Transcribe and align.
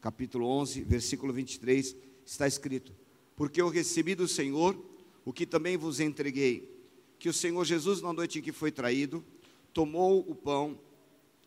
capítulo 0.00 0.46
11, 0.46 0.82
versículo 0.82 1.32
23, 1.32 1.96
está 2.24 2.46
escrito: 2.46 2.92
Porque 3.36 3.60
eu 3.60 3.68
recebi 3.68 4.14
do 4.14 4.28
Senhor 4.28 4.78
o 5.24 5.32
que 5.32 5.46
também 5.46 5.76
vos 5.76 6.00
entreguei, 6.00 6.76
que 7.18 7.28
o 7.28 7.32
Senhor 7.32 7.64
Jesus, 7.64 8.00
na 8.00 8.12
noite 8.12 8.38
em 8.38 8.42
que 8.42 8.52
foi 8.52 8.70
traído, 8.70 9.24
tomou 9.72 10.20
o 10.20 10.34
pão 10.34 10.78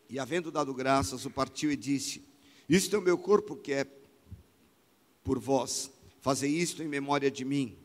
e, 0.08 0.18
havendo 0.18 0.50
dado 0.50 0.74
graças, 0.74 1.24
o 1.24 1.30
partiu 1.30 1.70
e 1.70 1.76
disse: 1.76 2.22
Isto 2.68 2.96
é 2.96 2.98
o 2.98 3.02
meu 3.02 3.18
corpo 3.18 3.56
que 3.56 3.72
é 3.72 3.86
por 5.24 5.38
vós, 5.38 5.90
fazei 6.20 6.50
isto 6.50 6.82
em 6.82 6.88
memória 6.88 7.30
de 7.30 7.44
mim. 7.44 7.76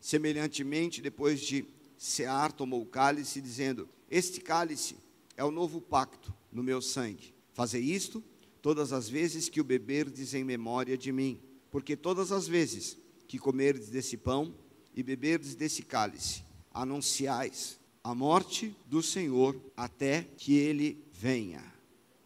Semelhantemente, 0.00 1.02
depois 1.02 1.40
de 1.40 1.64
cear, 1.96 2.52
tomou 2.52 2.82
o 2.82 2.86
cálice, 2.86 3.40
dizendo: 3.40 3.88
Este 4.10 4.40
cálice 4.40 4.96
é 5.36 5.44
o 5.44 5.50
novo 5.50 5.80
pacto 5.80 6.32
no 6.52 6.62
meu 6.62 6.80
sangue. 6.80 7.34
Fazei 7.52 7.82
isto 7.82 8.22
todas 8.66 8.92
as 8.92 9.08
vezes 9.08 9.48
que 9.48 9.60
o 9.60 9.64
beberdes 9.64 10.34
em 10.34 10.42
memória 10.42 10.98
de 10.98 11.12
mim, 11.12 11.38
porque 11.70 11.94
todas 11.94 12.32
as 12.32 12.48
vezes 12.48 12.98
que 13.28 13.38
comerdes 13.38 13.90
desse 13.90 14.16
pão 14.16 14.52
e 14.92 15.04
beberdes 15.04 15.54
desse 15.54 15.84
cálice, 15.84 16.42
anunciais 16.74 17.78
a 18.02 18.12
morte 18.12 18.74
do 18.86 19.00
Senhor 19.00 19.56
até 19.76 20.26
que 20.36 20.56
ele 20.56 21.00
venha. 21.12 21.62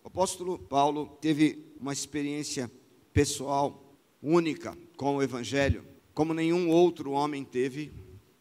O 0.03 0.09
apóstolo 0.09 0.59
Paulo 0.59 1.19
teve 1.21 1.75
uma 1.79 1.93
experiência 1.93 2.70
pessoal 3.12 3.95
única 4.23 4.75
com 4.97 5.17
o 5.17 5.23
evangelho, 5.23 5.84
como 6.15 6.33
nenhum 6.33 6.70
outro 6.70 7.11
homem 7.11 7.45
teve. 7.45 7.93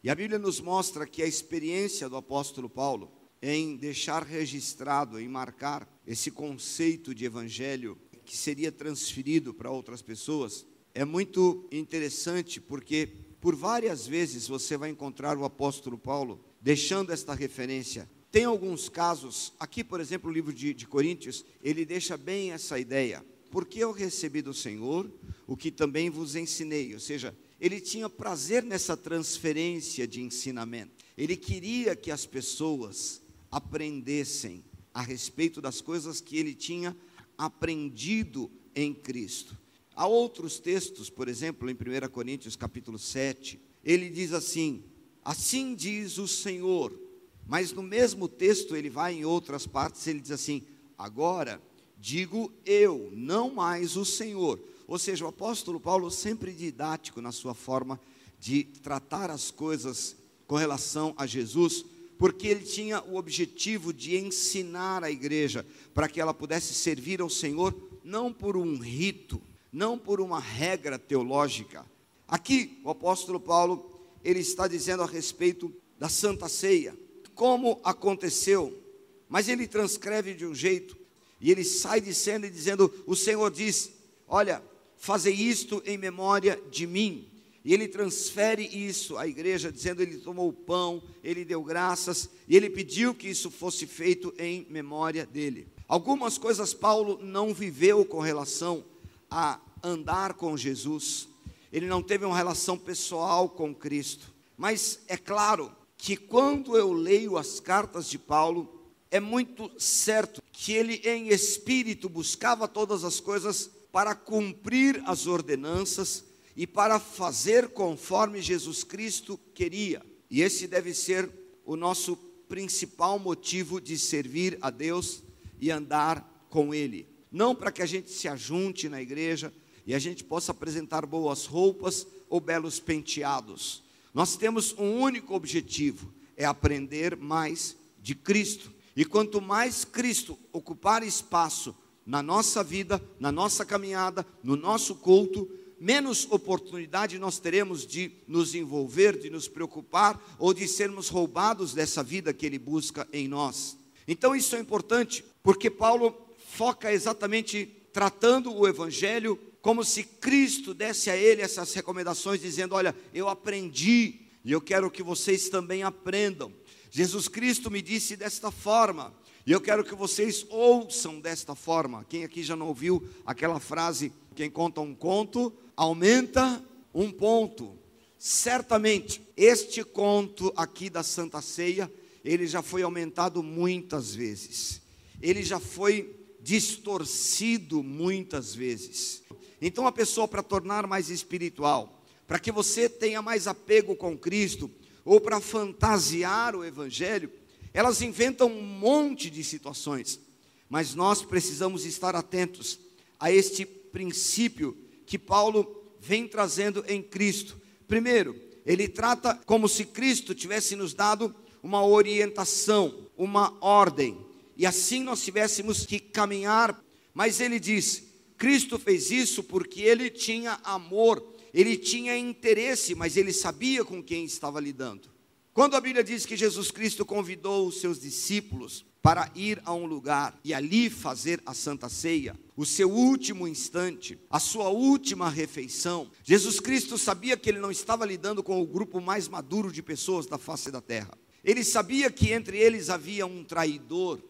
E 0.02 0.08
a 0.08 0.14
Bíblia 0.14 0.38
nos 0.38 0.58
mostra 0.58 1.06
que 1.06 1.22
a 1.22 1.26
experiência 1.26 2.08
do 2.08 2.16
apóstolo 2.16 2.70
Paulo 2.70 3.12
em 3.42 3.76
deixar 3.76 4.22
registrado, 4.22 5.18
em 5.18 5.28
marcar 5.28 5.88
esse 6.06 6.30
conceito 6.30 7.14
de 7.14 7.24
evangelho 7.24 7.96
que 8.24 8.36
seria 8.36 8.70
transferido 8.70 9.54
para 9.54 9.70
outras 9.70 10.02
pessoas, 10.02 10.66
é 10.94 11.04
muito 11.04 11.66
interessante 11.72 12.60
porque 12.60 13.08
por 13.40 13.56
várias 13.56 14.06
vezes 14.06 14.46
você 14.46 14.76
vai 14.76 14.90
encontrar 14.90 15.38
o 15.38 15.44
apóstolo 15.44 15.96
Paulo 15.96 16.44
deixando 16.60 17.12
esta 17.12 17.34
referência. 17.34 18.08
Tem 18.30 18.44
alguns 18.44 18.88
casos, 18.88 19.52
aqui 19.58 19.82
por 19.82 20.00
exemplo 20.00 20.30
o 20.30 20.32
livro 20.32 20.52
de, 20.52 20.74
de 20.74 20.86
Coríntios, 20.86 21.44
ele 21.62 21.84
deixa 21.84 22.16
bem 22.16 22.52
essa 22.52 22.78
ideia. 22.78 23.24
Porque 23.50 23.80
eu 23.80 23.90
recebi 23.90 24.42
do 24.42 24.54
Senhor 24.54 25.10
o 25.46 25.56
que 25.56 25.72
também 25.72 26.08
vos 26.08 26.36
ensinei, 26.36 26.94
ou 26.94 27.00
seja, 27.00 27.34
ele 27.60 27.80
tinha 27.80 28.08
prazer 28.08 28.62
nessa 28.62 28.96
transferência 28.96 30.06
de 30.06 30.22
ensinamento. 30.22 31.04
Ele 31.18 31.36
queria 31.36 31.96
que 31.96 32.10
as 32.10 32.24
pessoas 32.24 33.20
aprendessem 33.50 34.64
a 34.92 35.02
respeito 35.02 35.60
das 35.60 35.80
coisas 35.80 36.20
que 36.20 36.36
ele 36.36 36.54
tinha 36.54 36.96
aprendido 37.36 38.50
em 38.74 38.92
Cristo. 38.94 39.56
Há 39.94 40.06
outros 40.06 40.58
textos, 40.58 41.10
por 41.10 41.28
exemplo, 41.28 41.68
em 41.68 41.74
1 41.74 42.08
Coríntios 42.10 42.56
capítulo 42.56 42.98
7, 42.98 43.60
ele 43.84 44.08
diz 44.08 44.32
assim: 44.32 44.84
Assim 45.24 45.74
diz 45.74 46.18
o 46.18 46.28
Senhor. 46.28 46.98
Mas 47.46 47.72
no 47.72 47.82
mesmo 47.82 48.28
texto 48.28 48.76
ele 48.76 48.88
vai 48.88 49.14
em 49.14 49.24
outras 49.24 49.66
partes, 49.66 50.06
ele 50.06 50.20
diz 50.20 50.30
assim: 50.30 50.62
Agora 50.96 51.60
digo 51.98 52.52
eu, 52.64 53.10
não 53.12 53.52
mais 53.52 53.96
o 53.96 54.04
Senhor. 54.04 54.58
Ou 54.86 54.98
seja, 54.98 55.24
o 55.24 55.28
apóstolo 55.28 55.78
Paulo 55.78 56.10
sempre 56.10 56.52
didático 56.52 57.20
na 57.20 57.30
sua 57.30 57.54
forma 57.54 58.00
de 58.38 58.64
tratar 58.64 59.30
as 59.30 59.50
coisas 59.50 60.16
com 60.46 60.56
relação 60.56 61.14
a 61.16 61.26
Jesus, 61.26 61.84
porque 62.20 62.48
ele 62.48 62.66
tinha 62.66 63.02
o 63.04 63.16
objetivo 63.16 63.94
de 63.94 64.14
ensinar 64.18 65.02
a 65.02 65.10
igreja 65.10 65.64
para 65.94 66.06
que 66.06 66.20
ela 66.20 66.34
pudesse 66.34 66.74
servir 66.74 67.22
ao 67.22 67.30
Senhor 67.30 67.74
não 68.04 68.30
por 68.30 68.58
um 68.58 68.76
rito, 68.76 69.40
não 69.72 69.96
por 69.96 70.20
uma 70.20 70.38
regra 70.38 70.98
teológica. 70.98 71.82
Aqui 72.28 72.78
o 72.84 72.90
apóstolo 72.90 73.40
Paulo 73.40 73.90
ele 74.22 74.40
está 74.40 74.68
dizendo 74.68 75.02
a 75.02 75.06
respeito 75.06 75.74
da 75.98 76.10
Santa 76.10 76.46
Ceia, 76.46 76.94
como 77.34 77.80
aconteceu, 77.82 78.78
mas 79.26 79.48
ele 79.48 79.66
transcreve 79.66 80.34
de 80.34 80.44
um 80.44 80.54
jeito 80.54 80.98
e 81.40 81.50
ele 81.50 81.64
sai 81.64 82.02
dizendo 82.02 82.44
e 82.44 82.50
dizendo: 82.50 82.92
O 83.06 83.16
Senhor 83.16 83.50
diz: 83.50 83.92
Olha, 84.28 84.62
fazei 84.98 85.32
isto 85.32 85.82
em 85.86 85.96
memória 85.96 86.62
de 86.70 86.86
mim. 86.86 87.29
E 87.64 87.74
ele 87.74 87.86
transfere 87.86 88.62
isso 88.64 89.18
à 89.18 89.26
igreja, 89.26 89.70
dizendo: 89.70 90.00
Ele 90.00 90.18
tomou 90.18 90.48
o 90.48 90.52
pão, 90.52 91.02
ele 91.22 91.44
deu 91.44 91.62
graças, 91.62 92.30
e 92.48 92.56
ele 92.56 92.70
pediu 92.70 93.14
que 93.14 93.28
isso 93.28 93.50
fosse 93.50 93.86
feito 93.86 94.32
em 94.38 94.66
memória 94.70 95.26
dele. 95.26 95.68
Algumas 95.86 96.38
coisas 96.38 96.72
Paulo 96.72 97.18
não 97.22 97.52
viveu 97.52 98.04
com 98.04 98.20
relação 98.20 98.84
a 99.30 99.60
andar 99.82 100.34
com 100.34 100.56
Jesus, 100.56 101.28
ele 101.72 101.86
não 101.86 102.02
teve 102.02 102.24
uma 102.24 102.36
relação 102.36 102.78
pessoal 102.78 103.48
com 103.48 103.74
Cristo. 103.74 104.32
Mas 104.56 105.00
é 105.06 105.16
claro 105.16 105.72
que 105.96 106.16
quando 106.16 106.76
eu 106.76 106.92
leio 106.92 107.36
as 107.36 107.60
cartas 107.60 108.08
de 108.08 108.18
Paulo, 108.18 108.80
é 109.10 109.20
muito 109.20 109.70
certo 109.78 110.42
que 110.52 110.72
ele 110.72 110.96
em 111.04 111.28
espírito 111.28 112.08
buscava 112.08 112.66
todas 112.66 113.04
as 113.04 113.20
coisas 113.20 113.70
para 113.92 114.14
cumprir 114.14 115.02
as 115.04 115.26
ordenanças 115.26 116.24
e 116.56 116.66
para 116.66 116.98
fazer 116.98 117.68
conforme 117.68 118.40
Jesus 118.40 118.84
Cristo 118.84 119.38
queria. 119.54 120.04
E 120.30 120.42
esse 120.42 120.66
deve 120.66 120.94
ser 120.94 121.30
o 121.64 121.76
nosso 121.76 122.16
principal 122.48 123.18
motivo 123.18 123.80
de 123.80 123.98
servir 123.98 124.58
a 124.60 124.70
Deus 124.70 125.22
e 125.60 125.70
andar 125.70 126.46
com 126.48 126.74
Ele. 126.74 127.06
Não 127.30 127.54
para 127.54 127.70
que 127.70 127.82
a 127.82 127.86
gente 127.86 128.10
se 128.10 128.26
ajunte 128.26 128.88
na 128.88 129.00
igreja 129.00 129.52
e 129.86 129.94
a 129.94 129.98
gente 129.98 130.24
possa 130.24 130.52
apresentar 130.52 131.06
boas 131.06 131.46
roupas 131.46 132.06
ou 132.28 132.40
belos 132.40 132.80
penteados. 132.80 133.82
Nós 134.12 134.36
temos 134.36 134.74
um 134.76 135.00
único 135.00 135.34
objetivo: 135.34 136.12
é 136.36 136.44
aprender 136.44 137.16
mais 137.16 137.76
de 138.02 138.14
Cristo. 138.14 138.72
E 138.96 139.04
quanto 139.04 139.40
mais 139.40 139.84
Cristo 139.84 140.38
ocupar 140.52 141.02
espaço 141.02 141.74
na 142.04 142.22
nossa 142.22 142.64
vida, 142.64 143.00
na 143.20 143.30
nossa 143.30 143.64
caminhada, 143.64 144.26
no 144.42 144.56
nosso 144.56 144.96
culto, 144.96 145.48
menos 145.80 146.26
oportunidade 146.30 147.18
nós 147.18 147.38
teremos 147.38 147.86
de 147.86 148.12
nos 148.28 148.54
envolver, 148.54 149.18
de 149.18 149.30
nos 149.30 149.48
preocupar 149.48 150.20
ou 150.38 150.52
de 150.52 150.68
sermos 150.68 151.08
roubados 151.08 151.72
dessa 151.72 152.02
vida 152.02 152.32
que 152.34 152.44
Ele 152.44 152.58
busca 152.58 153.08
em 153.12 153.26
nós. 153.26 153.78
Então 154.06 154.36
isso 154.36 154.54
é 154.54 154.60
importante, 154.60 155.24
porque 155.42 155.70
Paulo 155.70 156.14
foca 156.50 156.92
exatamente 156.92 157.66
tratando 157.92 158.54
o 158.54 158.68
Evangelho 158.68 159.38
como 159.62 159.84
se 159.84 160.04
Cristo 160.04 160.72
desse 160.72 161.10
a 161.10 161.16
ele 161.16 161.42
essas 161.42 161.72
recomendações, 161.74 162.40
dizendo: 162.40 162.74
Olha, 162.74 162.94
eu 163.12 163.28
aprendi 163.28 164.20
e 164.44 164.52
eu 164.52 164.60
quero 164.60 164.90
que 164.90 165.02
vocês 165.02 165.48
também 165.48 165.82
aprendam. 165.82 166.52
Jesus 166.90 167.28
Cristo 167.28 167.70
me 167.70 167.80
disse 167.80 168.16
desta 168.16 168.50
forma, 168.50 169.14
e 169.46 169.52
eu 169.52 169.60
quero 169.60 169.84
que 169.84 169.94
vocês 169.94 170.44
ouçam 170.50 171.20
desta 171.20 171.54
forma. 171.54 172.04
Quem 172.08 172.24
aqui 172.24 172.42
já 172.42 172.56
não 172.56 172.68
ouviu 172.68 173.08
aquela 173.24 173.60
frase: 173.60 174.12
quem 174.34 174.50
conta 174.50 174.80
um 174.80 174.94
conto 174.94 175.52
aumenta 175.80 176.62
um 176.92 177.10
ponto. 177.10 177.74
Certamente, 178.18 179.22
este 179.34 179.82
conto 179.82 180.52
aqui 180.54 180.90
da 180.90 181.02
Santa 181.02 181.40
Ceia, 181.40 181.90
ele 182.22 182.46
já 182.46 182.60
foi 182.60 182.82
aumentado 182.82 183.42
muitas 183.42 184.14
vezes. 184.14 184.82
Ele 185.22 185.42
já 185.42 185.58
foi 185.58 186.14
distorcido 186.42 187.82
muitas 187.82 188.54
vezes. 188.54 189.22
Então, 189.58 189.86
a 189.86 189.92
pessoa, 189.92 190.28
para 190.28 190.42
tornar 190.42 190.86
mais 190.86 191.08
espiritual, 191.08 192.04
para 192.26 192.38
que 192.38 192.52
você 192.52 192.86
tenha 192.86 193.22
mais 193.22 193.46
apego 193.46 193.96
com 193.96 194.18
Cristo, 194.18 194.70
ou 195.02 195.18
para 195.18 195.40
fantasiar 195.40 196.54
o 196.54 196.62
Evangelho, 196.62 197.32
elas 197.72 198.02
inventam 198.02 198.48
um 198.48 198.62
monte 198.62 199.30
de 199.30 199.42
situações, 199.42 200.20
mas 200.68 200.94
nós 200.94 201.22
precisamos 201.22 201.86
estar 201.86 202.14
atentos 202.14 202.78
a 203.18 203.32
este 203.32 203.64
princípio 203.64 204.76
que 205.10 205.18
Paulo 205.18 205.79
vem 206.00 206.26
trazendo 206.26 206.84
em 206.88 207.02
Cristo. 207.02 207.60
Primeiro, 207.86 208.34
ele 208.64 208.88
trata 208.88 209.34
como 209.46 209.68
se 209.68 209.84
Cristo 209.84 210.34
tivesse 210.34 210.74
nos 210.74 210.94
dado 210.94 211.34
uma 211.62 211.84
orientação, 211.84 213.06
uma 213.16 213.56
ordem, 213.60 214.18
e 214.56 214.66
assim 214.66 215.02
nós 215.02 215.22
tivéssemos 215.22 215.84
que 215.84 215.98
caminhar, 215.98 216.82
mas 217.12 217.40
ele 217.40 217.60
diz: 217.60 218.02
Cristo 218.36 218.78
fez 218.78 219.10
isso 219.10 219.42
porque 219.42 219.82
ele 219.82 220.08
tinha 220.08 220.58
amor, 220.64 221.22
ele 221.52 221.76
tinha 221.76 222.16
interesse, 222.16 222.94
mas 222.94 223.16
ele 223.16 223.32
sabia 223.32 223.84
com 223.84 224.02
quem 224.02 224.24
estava 224.24 224.60
lidando. 224.60 225.08
Quando 225.52 225.76
a 225.76 225.80
Bíblia 225.80 226.04
diz 226.04 226.24
que 226.24 226.36
Jesus 226.36 226.70
Cristo 226.70 227.04
convidou 227.04 227.66
os 227.66 227.80
seus 227.80 228.00
discípulos 228.00 228.84
para 229.02 229.30
ir 229.34 229.60
a 229.64 229.72
um 229.72 229.86
lugar 229.86 230.38
e 230.44 230.52
ali 230.52 230.90
fazer 230.90 231.40
a 231.46 231.54
santa 231.54 231.88
ceia, 231.88 232.36
o 232.56 232.66
seu 232.66 232.90
último 232.90 233.48
instante, 233.48 234.18
a 234.28 234.38
sua 234.38 234.68
última 234.68 235.30
refeição, 235.30 236.10
Jesus 236.22 236.60
Cristo 236.60 236.98
sabia 236.98 237.36
que 237.36 237.48
ele 237.48 237.58
não 237.58 237.70
estava 237.70 238.04
lidando 238.04 238.42
com 238.42 238.60
o 238.60 238.66
grupo 238.66 239.00
mais 239.00 239.28
maduro 239.28 239.72
de 239.72 239.82
pessoas 239.82 240.26
da 240.26 240.36
face 240.36 240.70
da 240.70 240.80
terra. 240.80 241.16
Ele 241.42 241.64
sabia 241.64 242.10
que 242.10 242.32
entre 242.32 242.58
eles 242.58 242.90
havia 242.90 243.24
um 243.26 243.42
traidor. 243.42 244.20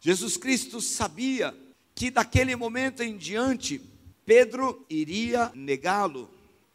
Jesus 0.00 0.36
Cristo 0.38 0.80
sabia 0.80 1.54
que 1.94 2.10
daquele 2.10 2.56
momento 2.56 3.02
em 3.02 3.16
diante 3.16 3.80
Pedro 4.24 4.84
iria 4.88 5.52
negá-lo. 5.54 6.30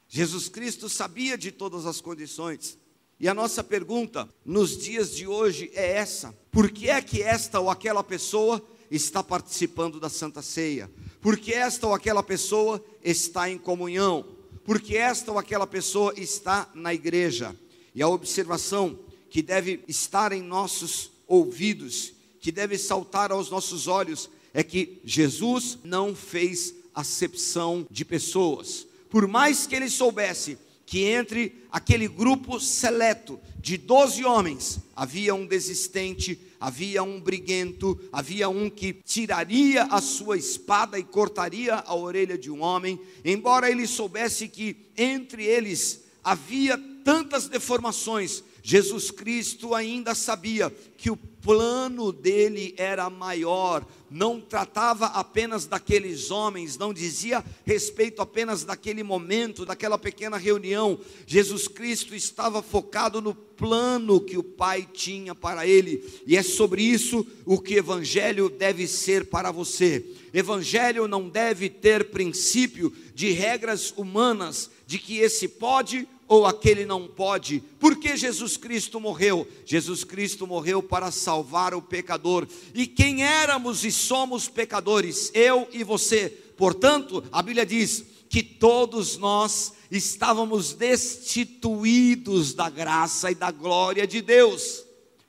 Jesus 0.07 0.48
Cristo 0.48 0.88
sabia 0.88 1.38
de 1.38 1.51
todas 1.51 1.86
as 1.86 2.00
condições. 2.00 2.78
E 3.19 3.27
a 3.27 3.33
nossa 3.33 3.62
pergunta 3.62 4.30
nos 4.45 4.77
dias 4.77 5.13
de 5.13 5.27
hoje 5.27 5.69
é 5.74 5.98
essa: 5.98 6.33
por 6.50 6.71
que 6.71 6.89
é 6.89 7.01
que 7.01 7.21
esta 7.21 7.60
ou 7.60 7.69
aquela 7.69 8.04
pessoa 8.04 8.63
está 8.89 9.21
participando 9.21 10.00
da 10.00 10.10
Santa 10.10 10.42
Ceia? 10.42 10.89
Por 11.19 11.38
que 11.38 11.54
esta 11.54 11.86
ou 11.86 11.94
aquela 11.94 12.24
pessoa 12.24 12.83
está 13.04 13.50
em 13.50 13.57
comunhão? 13.57 14.25
Por 14.63 14.80
que 14.80 14.95
esta 14.95 15.31
ou 15.33 15.38
aquela 15.38 15.68
pessoa 15.68 16.13
está 16.16 16.69
na 16.74 16.94
igreja? 16.94 17.54
E 17.94 18.01
a 18.01 18.07
observação 18.07 18.98
que 19.30 19.42
deve 19.42 19.83
estar 19.86 20.31
em 20.31 20.42
nossos 20.42 21.12
ouvidos, 21.27 22.13
que 22.39 22.54
deve 22.54 22.77
saltar 22.77 23.31
aos 23.33 23.50
nossos 23.50 23.88
olhos, 23.88 24.30
é 24.54 24.63
que 24.63 25.01
Jesus 25.04 25.77
não 25.83 26.15
fez 26.15 26.74
acepção 26.95 27.86
de 27.92 28.06
pessoas. 28.06 28.88
Por 29.10 29.27
mais 29.27 29.68
que 29.68 29.75
ele 29.75 29.89
soubesse 29.89 30.57
que 30.89 31.03
entre 31.03 31.53
aquele 31.71 32.07
grupo 32.07 32.59
seleto 32.59 33.39
de 33.59 33.77
doze 33.77 34.25
homens 34.25 34.80
havia 34.95 35.36
um 35.36 35.45
desistente, 35.45 36.39
havia 36.59 37.03
um 37.03 37.21
briguento, 37.21 38.00
havia 38.12 38.50
um 38.50 38.71
que 38.71 38.94
tiraria 38.94 39.83
a 39.83 40.01
sua 40.01 40.36
espada 40.36 40.97
e 40.97 41.03
cortaria 41.03 41.75
a 41.75 41.94
orelha 41.94 42.36
de 42.36 42.50
um 42.50 42.63
homem, 42.63 43.00
embora 43.24 43.69
ele 43.69 43.86
soubesse 43.86 44.47
que 44.47 44.77
entre 44.97 45.45
eles 45.45 46.06
havia 46.24 46.75
tantas 47.06 47.47
deformações, 47.47 48.44
Jesus 48.61 49.11
Cristo 49.11 49.73
ainda 49.73 50.13
sabia 50.13 50.69
que 50.97 51.09
o 51.09 51.15
plano 51.15 52.11
dele 52.11 52.73
era 52.77 53.09
maior, 53.09 53.85
não 54.09 54.41
tratava 54.41 55.07
apenas 55.07 55.65
daqueles 55.65 56.29
homens, 56.29 56.77
não 56.77 56.94
dizia 56.94 57.44
respeito 57.65 58.21
apenas 58.21 58.63
daquele 58.63 59.03
momento, 59.03 59.65
daquela 59.65 59.97
pequena 59.97 60.38
reunião. 60.38 61.00
Jesus 61.25 61.67
Cristo 61.67 62.13
estava 62.13 62.61
focado 62.61 63.21
no 63.21 63.33
plano 63.33 64.19
que 64.19 64.38
o 64.38 64.44
Pai 64.44 64.88
tinha 64.91 65.33
para 65.33 65.65
ele, 65.65 66.03
e 66.25 66.35
é 66.35 66.44
sobre 66.44 66.83
isso 66.83 67.25
o 67.45 67.59
que 67.59 67.75
evangelho 67.75 68.50
deve 68.50 68.88
ser 68.88 69.25
para 69.25 69.51
você. 69.51 70.05
Evangelho 70.33 71.07
não 71.07 71.29
deve 71.29 71.69
ter 71.69 72.12
princípio 72.12 72.94
de 73.15 73.31
regras 73.31 73.94
humanas, 73.95 74.69
de 74.85 74.97
que 74.97 75.17
esse 75.17 75.47
pode 75.47 76.07
ou 76.29 76.45
aquele 76.45 76.85
não 76.85 77.07
pode. 77.07 77.61
Por 77.79 77.97
que 77.97 78.15
Jesus 78.15 78.55
Cristo 78.55 78.99
morreu? 78.99 79.47
Jesus 79.65 80.03
Cristo 80.03 80.45
morreu 80.45 80.81
para 80.81 81.09
salvar 81.09 81.73
o 81.73 81.81
pecador. 81.81 82.47
E 82.73 82.85
quem 82.85 83.23
éramos 83.23 83.83
e 83.83 83.91
somos 83.91 84.47
pecadores? 84.47 85.31
Eu 85.33 85.67
e 85.73 85.83
você. 85.83 86.29
Portanto, 86.55 87.23
a 87.31 87.41
Bíblia 87.41 87.65
diz 87.65 88.05
que 88.29 88.43
todos 88.43 89.17
nós 89.17 89.73
estávamos 89.89 90.73
destituídos 90.73 92.53
da 92.53 92.69
graça 92.69 93.31
e 93.31 93.35
da 93.35 93.49
glória 93.49 94.05
de 94.05 94.21
Deus. 94.21 94.85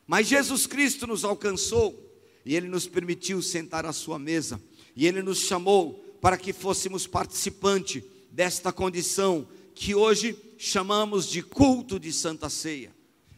Mas 0.06 0.26
Jesus 0.28 0.66
Cristo 0.66 1.06
nos 1.06 1.24
alcançou 1.24 1.98
e 2.44 2.54
ele 2.54 2.68
nos 2.68 2.86
permitiu 2.86 3.40
sentar 3.40 3.86
à 3.86 3.92
sua 3.92 4.18
mesa 4.18 4.60
e 4.94 5.06
ele 5.06 5.22
nos 5.22 5.38
chamou 5.38 5.94
para 6.20 6.36
que 6.36 6.52
fôssemos 6.52 7.06
participante 7.06 8.04
desta 8.30 8.70
condição 8.70 9.48
que 9.74 9.94
hoje 9.94 10.36
chamamos 10.62 11.26
de 11.26 11.42
culto 11.42 11.98
de 11.98 12.12
Santa 12.12 12.50
Ceia. 12.50 12.94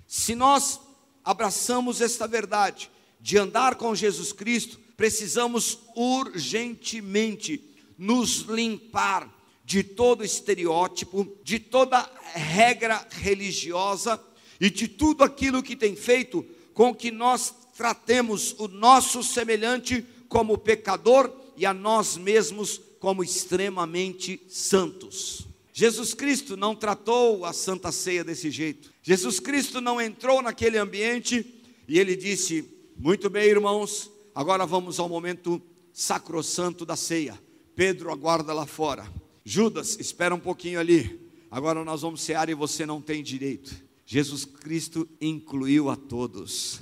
Se 0.09 0.35
nós 0.35 0.81
abraçamos 1.23 2.01
esta 2.01 2.27
verdade 2.27 2.91
de 3.21 3.39
andar 3.39 3.77
com 3.77 3.95
Jesus 3.95 4.33
Cristo, 4.33 4.81
precisamos 4.97 5.79
urgentemente 5.95 7.63
nos 7.97 8.39
limpar 8.41 9.33
de 9.65 9.85
todo 9.85 10.25
estereótipo, 10.25 11.39
de 11.45 11.61
toda 11.61 12.11
regra 12.35 13.07
religiosa 13.13 14.21
e 14.61 14.69
de 14.69 14.89
tudo 14.89 15.23
aquilo 15.23 15.63
que 15.63 15.77
tem 15.77 15.95
feito 15.95 16.45
com 16.75 16.93
que 16.93 17.13
nós 17.13 17.55
tratemos 17.77 18.57
o 18.59 18.67
nosso 18.67 19.23
semelhante 19.23 20.05
como 20.29 20.59
pecador 20.59 21.33
e 21.57 21.65
a 21.65 21.73
nós 21.73 22.17
mesmos 22.17 22.81
como 22.99 23.23
extremamente 23.23 24.43
santos. 24.49 25.52
Jesus 25.73 26.13
Cristo 26.13 26.57
não 26.57 26.75
tratou 26.75 27.45
a 27.45 27.53
Santa 27.53 27.91
Ceia 27.91 28.23
desse 28.23 28.51
jeito. 28.51 28.93
Jesus 29.03 29.41
Cristo 29.41 29.81
não 29.81 30.01
entrou 30.01 30.43
naquele 30.43 30.77
ambiente 30.77 31.47
e 31.89 31.99
ele 31.99 32.15
disse: 32.15 32.69
Muito 32.97 33.31
bem, 33.31 33.49
irmãos, 33.49 34.11
agora 34.35 34.67
vamos 34.67 35.01
ao 35.01 35.09
momento 35.09 35.61
sacrossanto 35.93 36.85
da 36.85 36.97
ceia. 36.97 37.41
Pedro 37.75 38.11
aguarda 38.11 38.53
lá 38.53 38.67
fora. 38.67 39.11
Judas, 39.45 39.99
espera 39.99 40.35
um 40.35 40.41
pouquinho 40.41 40.79
ali. 40.79 41.21
Agora 41.51 41.85
nós 41.85 42.03
vamos 42.03 42.23
cear 42.23 42.49
e 42.49 42.55
você 42.55 42.87
não 42.87 43.01
tem 43.01 43.23
direito. 43.23 43.75
Jesus 44.07 44.45
Cristo 44.45 45.09
incluiu 45.21 45.89
a 45.89 45.97
todos. 45.97 46.81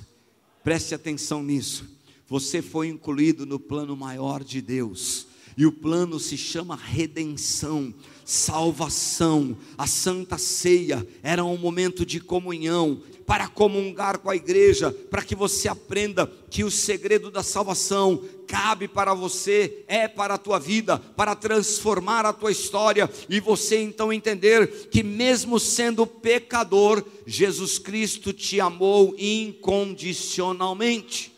Preste 0.63 0.93
atenção 0.93 1.41
nisso. 1.43 1.85
Você 2.27 2.61
foi 2.61 2.87
incluído 2.87 3.45
no 3.45 3.59
plano 3.59 3.95
maior 3.95 4.43
de 4.43 4.61
Deus. 4.61 5.27
E 5.57 5.65
o 5.65 5.71
plano 5.71 6.19
se 6.19 6.37
chama 6.37 6.75
redenção, 6.75 7.93
salvação. 8.31 9.57
A 9.77 9.85
Santa 9.85 10.37
Ceia 10.37 11.05
era 11.21 11.43
um 11.43 11.57
momento 11.57 12.05
de 12.05 12.21
comunhão, 12.21 13.03
para 13.25 13.47
comungar 13.47 14.19
com 14.19 14.29
a 14.29 14.35
igreja, 14.35 14.91
para 15.09 15.21
que 15.21 15.33
você 15.35 15.69
aprenda 15.69 16.29
que 16.49 16.65
o 16.65 16.71
segredo 16.71 17.31
da 17.31 17.41
salvação 17.43 18.21
cabe 18.47 18.89
para 18.89 19.13
você, 19.13 19.85
é 19.87 20.07
para 20.07 20.33
a 20.33 20.37
tua 20.37 20.59
vida, 20.59 20.97
para 20.97 21.35
transformar 21.35 22.25
a 22.25 22.33
tua 22.33 22.51
história 22.51 23.09
e 23.29 23.39
você 23.39 23.81
então 23.81 24.11
entender 24.11 24.89
que 24.89 25.01
mesmo 25.01 25.57
sendo 25.59 26.05
pecador, 26.05 27.05
Jesus 27.25 27.79
Cristo 27.79 28.33
te 28.33 28.59
amou 28.59 29.15
incondicionalmente. 29.17 31.33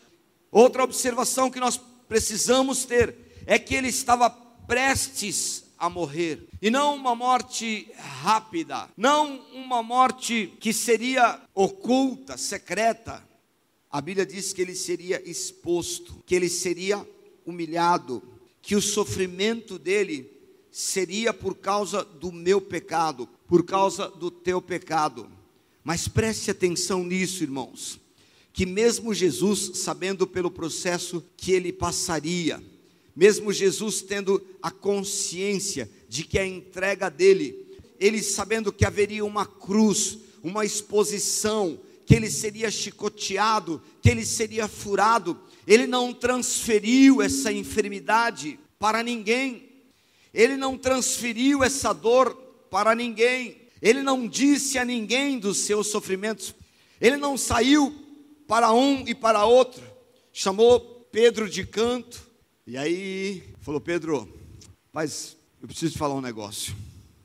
Outra 0.50 0.82
observação 0.82 1.48
que 1.50 1.60
nós 1.60 1.80
precisamos 2.08 2.84
ter 2.84 3.14
é 3.46 3.56
que 3.58 3.74
ele 3.74 3.88
estava 3.88 4.30
prestes 4.30 5.63
a 5.78 5.88
morrer. 5.90 6.46
E 6.60 6.70
não 6.70 6.94
uma 6.94 7.14
morte 7.14 7.88
rápida, 7.96 8.88
não 8.96 9.40
uma 9.52 9.82
morte 9.82 10.52
que 10.60 10.72
seria 10.72 11.40
oculta, 11.54 12.36
secreta. 12.36 13.26
A 13.90 14.00
Bíblia 14.00 14.26
diz 14.26 14.52
que 14.52 14.62
ele 14.62 14.74
seria 14.74 15.22
exposto, 15.28 16.22
que 16.26 16.34
ele 16.34 16.48
seria 16.48 17.06
humilhado, 17.46 18.22
que 18.60 18.74
o 18.74 18.82
sofrimento 18.82 19.78
dele 19.78 20.30
seria 20.70 21.32
por 21.32 21.54
causa 21.54 22.04
do 22.04 22.32
meu 22.32 22.60
pecado, 22.60 23.28
por 23.46 23.64
causa 23.64 24.08
do 24.08 24.30
teu 24.30 24.60
pecado. 24.60 25.30
Mas 25.84 26.08
preste 26.08 26.50
atenção 26.50 27.04
nisso, 27.04 27.42
irmãos, 27.42 28.00
que 28.52 28.64
mesmo 28.64 29.12
Jesus, 29.12 29.78
sabendo 29.78 30.26
pelo 30.26 30.50
processo 30.50 31.22
que 31.36 31.52
ele 31.52 31.72
passaria, 31.72 32.62
mesmo 33.14 33.52
Jesus 33.52 34.02
tendo 34.02 34.44
a 34.60 34.70
consciência 34.70 35.90
de 36.08 36.24
que 36.24 36.38
a 36.38 36.46
entrega 36.46 37.08
dele, 37.08 37.78
ele 37.98 38.22
sabendo 38.22 38.72
que 38.72 38.84
haveria 38.84 39.24
uma 39.24 39.46
cruz, 39.46 40.18
uma 40.42 40.64
exposição, 40.64 41.78
que 42.04 42.14
ele 42.14 42.30
seria 42.30 42.70
chicoteado, 42.70 43.80
que 44.02 44.10
ele 44.10 44.26
seria 44.26 44.68
furado, 44.68 45.40
ele 45.66 45.86
não 45.86 46.12
transferiu 46.12 47.22
essa 47.22 47.52
enfermidade 47.52 48.58
para 48.78 49.02
ninguém, 49.02 49.68
ele 50.32 50.56
não 50.56 50.76
transferiu 50.76 51.62
essa 51.62 51.92
dor 51.92 52.34
para 52.70 52.94
ninguém, 52.94 53.56
ele 53.80 54.02
não 54.02 54.26
disse 54.26 54.78
a 54.78 54.84
ninguém 54.84 55.38
dos 55.38 55.58
seus 55.58 55.86
sofrimentos, 55.86 56.54
ele 57.00 57.16
não 57.16 57.38
saiu 57.38 57.94
para 58.46 58.72
um 58.72 59.04
e 59.06 59.14
para 59.14 59.46
outro, 59.46 59.82
chamou 60.32 60.80
Pedro 61.10 61.48
de 61.48 61.64
canto, 61.64 62.33
e 62.66 62.76
aí 62.76 63.54
falou: 63.60 63.80
Pedro, 63.80 64.28
mas 64.92 65.36
eu 65.60 65.68
preciso 65.68 65.98
falar 65.98 66.14
um 66.14 66.20
negócio. 66.20 66.74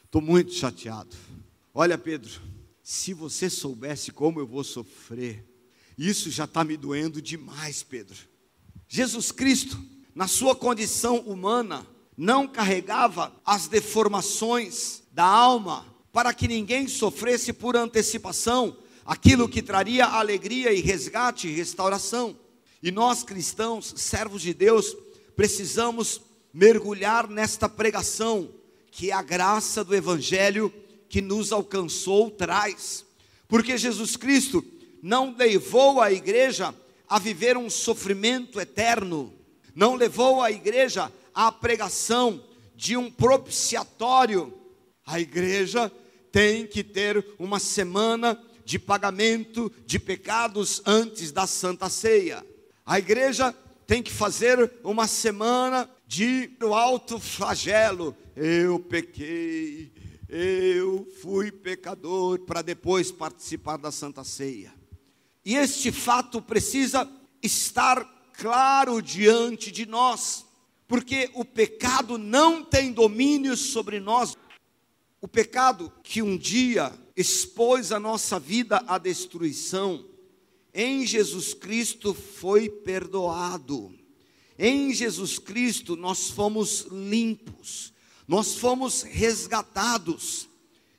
Estou 0.03 0.22
muito 0.22 0.53
chateado. 0.53 1.15
Olha, 1.74 1.98
Pedro, 1.98 2.41
se 2.84 3.13
você 3.13 3.50
soubesse 3.50 4.12
como 4.12 4.39
eu 4.39 4.48
vou 4.48 4.63
sofrer, 4.63 5.46
isso 5.98 6.29
já 6.29 6.43
está 6.46 6.63
me 6.63 6.75
doendo 6.75 7.22
demais, 7.22 7.84
Pedro. 7.84 8.17
Jesus 8.88 9.31
Cristo, 9.31 9.81
na 10.13 10.27
sua 10.27 10.55
condição 10.55 11.19
humana, 11.19 11.86
não 12.17 12.48
carregava 12.48 13.34
as 13.46 13.67
deformações 13.67 15.03
da 15.12 15.24
alma 15.24 15.86
para 16.12 16.34
que 16.34 16.48
ninguém 16.48 16.88
sofresse 16.88 17.53
por 17.53 17.77
antecipação 17.77 18.75
aquilo 19.05 19.48
que 19.48 19.62
traria 19.62 20.05
alegria 20.05 20.74
e 20.74 20.81
resgate 20.81 21.48
e 21.48 21.55
restauração. 21.55 22.38
E 22.81 22.91
nós 22.91 23.24
cristãos, 23.24 23.93
servos 23.98 24.41
de 24.41 24.53
Deus, 24.53 24.96
precisamos 25.39 26.19
mergulhar 26.53 27.29
nesta 27.29 27.69
pregação 27.69 28.50
que 28.91 29.10
a 29.10 29.22
graça 29.22 29.86
do 29.86 29.96
Evangelho 29.96 30.69
que 31.08 31.22
nos 31.22 31.53
alcançou 31.53 32.29
traz, 32.29 33.05
porque 33.48 33.77
Jesus 33.77 34.17
Cristo 34.17 34.62
não 35.01 35.34
levou 35.38 36.01
a 36.01 36.12
igreja 36.12 36.75
a 37.08 37.17
viver 37.17 37.55
um 37.55 37.69
sofrimento 37.69 38.60
eterno, 38.60 39.34
não 39.74 39.96
levou 39.96 40.43
a 40.43 40.51
igreja 40.51 41.10
à 41.34 41.50
pregação 41.53 42.43
de 42.75 42.98
um 42.98 43.10
propiciatório. 43.10 44.53
A 45.05 45.22
igreja 45.22 45.89
tem 46.34 46.67
que 46.67 46.84
ter 46.84 47.25
uma 47.39 47.60
semana 47.60 48.38
de 48.65 48.77
pagamento 48.77 49.72
de 49.86 50.00
pecados 50.00 50.81
antes 50.86 51.31
da 51.31 51.48
Santa 51.48 51.89
Ceia. 51.89 52.46
A 52.86 53.00
igreja 53.00 53.55
tem 53.89 54.03
que 54.03 54.12
fazer 54.12 54.72
uma 54.84 55.08
semana 55.08 55.89
de 56.05 56.51
alto 56.62 57.19
flagelo. 57.19 58.15
Eu 58.36 58.79
pequei, 58.79 59.91
eu 60.29 61.12
fui 61.19 61.51
pecador, 61.51 62.38
para 62.41 62.62
depois 62.62 63.12
participar 63.12 63.77
da 63.77 63.91
Santa 63.91 64.24
Ceia. 64.24 64.72
E 65.43 65.55
este 65.55 65.91
fato 65.91 66.39
precisa 66.39 67.10
estar 67.41 68.05
claro 68.34 69.01
diante 69.01 69.72
de 69.72 69.88
nós, 69.88 70.46
porque 70.88 71.31
o 71.34 71.43
pecado 71.43 72.19
não 72.19 72.63
tem 72.63 72.91
domínio 72.91 73.58
sobre 73.58 74.00
nós. 74.00 74.38
O 75.19 75.27
pecado 75.27 75.91
que 76.03 76.22
um 76.22 76.38
dia 76.38 76.93
expôs 77.17 77.91
a 77.91 78.00
nossa 78.00 78.39
vida 78.39 78.84
à 78.86 79.00
destruição, 79.00 80.05
em 80.73 81.05
Jesus 81.05 81.53
Cristo 81.53 82.13
foi 82.13 82.69
perdoado. 82.69 83.93
Em 84.57 84.93
Jesus 84.93 85.39
Cristo 85.39 85.95
nós 85.95 86.29
fomos 86.29 86.88
limpos, 86.91 87.93
nós 88.27 88.55
fomos 88.55 89.03
resgatados. 89.03 90.47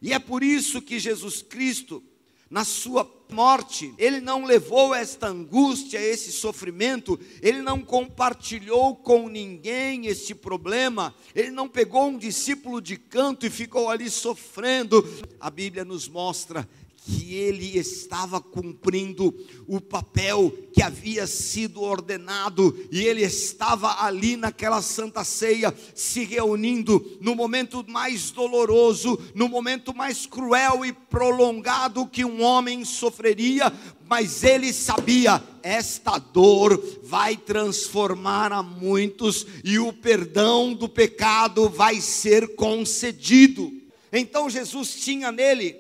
E 0.02 0.12
é 0.12 0.18
por 0.18 0.42
isso 0.42 0.80
que 0.80 0.98
Jesus 0.98 1.42
Cristo 1.42 2.02
na 2.50 2.64
sua 2.64 3.08
morte, 3.30 3.94
ele 3.96 4.20
não 4.20 4.44
levou 4.44 4.92
esta 4.92 5.28
angústia, 5.28 6.00
esse 6.00 6.32
sofrimento, 6.32 7.18
ele 7.40 7.62
não 7.62 7.80
compartilhou 7.80 8.96
com 8.96 9.28
ninguém 9.28 10.06
este 10.06 10.34
problema, 10.34 11.14
ele 11.32 11.52
não 11.52 11.68
pegou 11.68 12.08
um 12.08 12.18
discípulo 12.18 12.80
de 12.80 12.96
canto 12.96 13.46
e 13.46 13.50
ficou 13.50 13.88
ali 13.88 14.10
sofrendo. 14.10 15.08
A 15.38 15.48
Bíblia 15.48 15.84
nos 15.84 16.08
mostra 16.08 16.68
que 17.04 17.34
ele 17.34 17.78
estava 17.78 18.40
cumprindo 18.40 19.34
o 19.66 19.80
papel 19.80 20.52
que 20.72 20.82
havia 20.82 21.26
sido 21.26 21.80
ordenado, 21.80 22.78
e 22.92 23.00
ele 23.00 23.22
estava 23.22 24.04
ali 24.04 24.36
naquela 24.36 24.82
santa 24.82 25.24
ceia, 25.24 25.74
se 25.94 26.24
reunindo 26.24 27.18
no 27.20 27.34
momento 27.34 27.84
mais 27.88 28.30
doloroso, 28.30 29.18
no 29.34 29.48
momento 29.48 29.94
mais 29.94 30.26
cruel 30.26 30.84
e 30.84 30.92
prolongado 30.92 32.06
que 32.06 32.24
um 32.24 32.42
homem 32.42 32.84
sofreria, 32.84 33.72
mas 34.06 34.44
ele 34.44 34.72
sabia: 34.72 35.42
esta 35.62 36.18
dor 36.18 36.82
vai 37.02 37.36
transformar 37.36 38.52
a 38.52 38.62
muitos, 38.62 39.46
e 39.64 39.78
o 39.78 39.92
perdão 39.92 40.74
do 40.74 40.88
pecado 40.88 41.68
vai 41.68 42.00
ser 42.00 42.54
concedido. 42.56 43.72
Então 44.12 44.50
Jesus 44.50 44.94
tinha 44.94 45.32
nele 45.32 45.79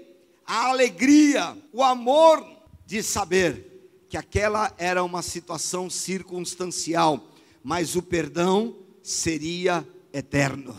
a 0.50 0.66
alegria, 0.66 1.56
o 1.72 1.80
amor 1.80 2.44
de 2.84 3.04
saber 3.04 4.02
que 4.08 4.16
aquela 4.16 4.74
era 4.78 5.04
uma 5.04 5.22
situação 5.22 5.88
circunstancial, 5.88 7.24
mas 7.62 7.94
o 7.94 8.02
perdão 8.02 8.74
seria 9.00 9.86
eterno. 10.12 10.74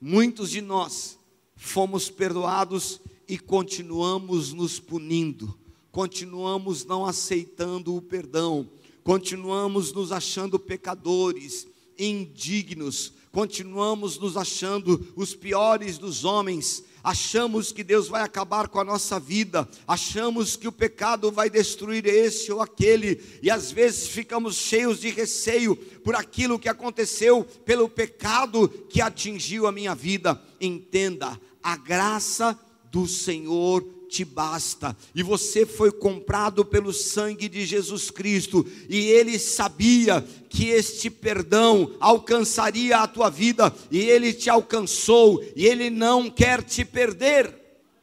Muitos 0.00 0.48
de 0.48 0.60
nós 0.60 1.18
fomos 1.56 2.08
perdoados 2.08 3.00
e 3.26 3.36
continuamos 3.36 4.52
nos 4.52 4.78
punindo, 4.78 5.58
continuamos 5.90 6.84
não 6.84 7.04
aceitando 7.04 7.96
o 7.96 8.00
perdão, 8.00 8.70
continuamos 9.02 9.92
nos 9.92 10.12
achando 10.12 10.56
pecadores, 10.56 11.66
indignos, 11.98 13.12
continuamos 13.32 14.16
nos 14.20 14.36
achando 14.36 15.12
os 15.16 15.34
piores 15.34 15.98
dos 15.98 16.24
homens, 16.24 16.84
achamos 17.04 17.70
que 17.70 17.84
Deus 17.84 18.08
vai 18.08 18.22
acabar 18.22 18.66
com 18.66 18.80
a 18.80 18.84
nossa 18.84 19.20
vida, 19.20 19.68
achamos 19.86 20.56
que 20.56 20.66
o 20.66 20.72
pecado 20.72 21.30
vai 21.30 21.50
destruir 21.50 22.06
esse 22.06 22.50
ou 22.50 22.62
aquele, 22.62 23.22
e 23.42 23.50
às 23.50 23.70
vezes 23.70 24.08
ficamos 24.08 24.56
cheios 24.56 25.00
de 25.00 25.10
receio 25.10 25.76
por 25.76 26.14
aquilo 26.14 26.58
que 26.58 26.68
aconteceu, 26.68 27.44
pelo 27.66 27.90
pecado 27.90 28.66
que 28.88 29.02
atingiu 29.02 29.66
a 29.66 29.72
minha 29.72 29.94
vida. 29.94 30.40
Entenda, 30.58 31.38
a 31.62 31.76
graça 31.76 32.58
do 32.90 33.06
Senhor 33.06 33.84
te 34.14 34.24
basta. 34.24 34.96
E 35.12 35.24
você 35.24 35.66
foi 35.66 35.90
comprado 35.90 36.64
pelo 36.64 36.92
sangue 36.92 37.48
de 37.48 37.66
Jesus 37.66 38.12
Cristo, 38.12 38.64
e 38.88 39.06
ele 39.06 39.40
sabia 39.40 40.24
que 40.48 40.68
este 40.68 41.10
perdão 41.10 41.96
alcançaria 41.98 42.98
a 42.98 43.08
tua 43.08 43.28
vida, 43.28 43.74
e 43.90 43.98
ele 43.98 44.32
te 44.32 44.48
alcançou, 44.48 45.44
e 45.56 45.66
ele 45.66 45.90
não 45.90 46.30
quer 46.30 46.62
te 46.62 46.84
perder. 46.84 47.52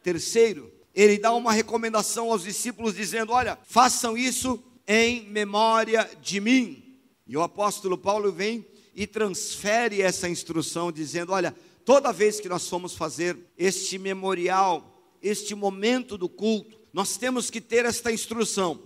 Terceiro, 0.02 0.70
ele 0.94 1.16
dá 1.16 1.32
uma 1.32 1.52
recomendação 1.52 2.30
aos 2.30 2.42
discípulos 2.42 2.94
dizendo: 2.94 3.32
"Olha, 3.32 3.58
façam 3.64 4.14
isso 4.14 4.62
em 4.86 5.26
memória 5.28 6.10
de 6.20 6.40
mim". 6.40 6.82
E 7.26 7.34
o 7.38 7.42
apóstolo 7.42 7.96
Paulo 7.96 8.30
vem 8.30 8.66
e 8.94 9.06
transfere 9.06 10.02
essa 10.02 10.28
instrução 10.28 10.92
dizendo: 10.92 11.32
"Olha, 11.32 11.56
toda 11.86 12.12
vez 12.12 12.38
que 12.38 12.50
nós 12.50 12.68
formos 12.68 12.94
fazer 12.94 13.38
este 13.56 13.96
memorial 13.96 14.91
este 15.22 15.54
momento 15.54 16.18
do 16.18 16.28
culto, 16.28 16.80
nós 16.92 17.16
temos 17.16 17.48
que 17.48 17.60
ter 17.60 17.84
esta 17.84 18.12
instrução. 18.12 18.82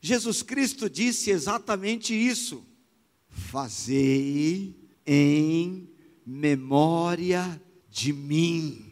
Jesus 0.00 0.42
Cristo 0.42 0.90
disse 0.90 1.30
exatamente 1.30 2.14
isso: 2.14 2.64
Fazei 3.28 4.74
em 5.06 5.88
memória 6.26 7.60
de 7.88 8.12
mim. 8.12 8.86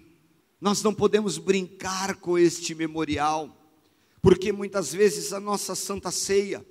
Nós 0.60 0.82
não 0.82 0.92
podemos 0.92 1.38
brincar 1.38 2.16
com 2.16 2.36
este 2.36 2.74
memorial, 2.74 3.56
porque 4.20 4.52
muitas 4.52 4.92
vezes 4.92 5.32
a 5.32 5.38
nossa 5.38 5.74
santa 5.74 6.10
ceia, 6.10 6.66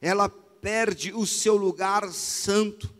ela 0.00 0.28
perde 0.28 1.12
o 1.12 1.26
seu 1.26 1.56
lugar 1.56 2.12
santo, 2.12 2.92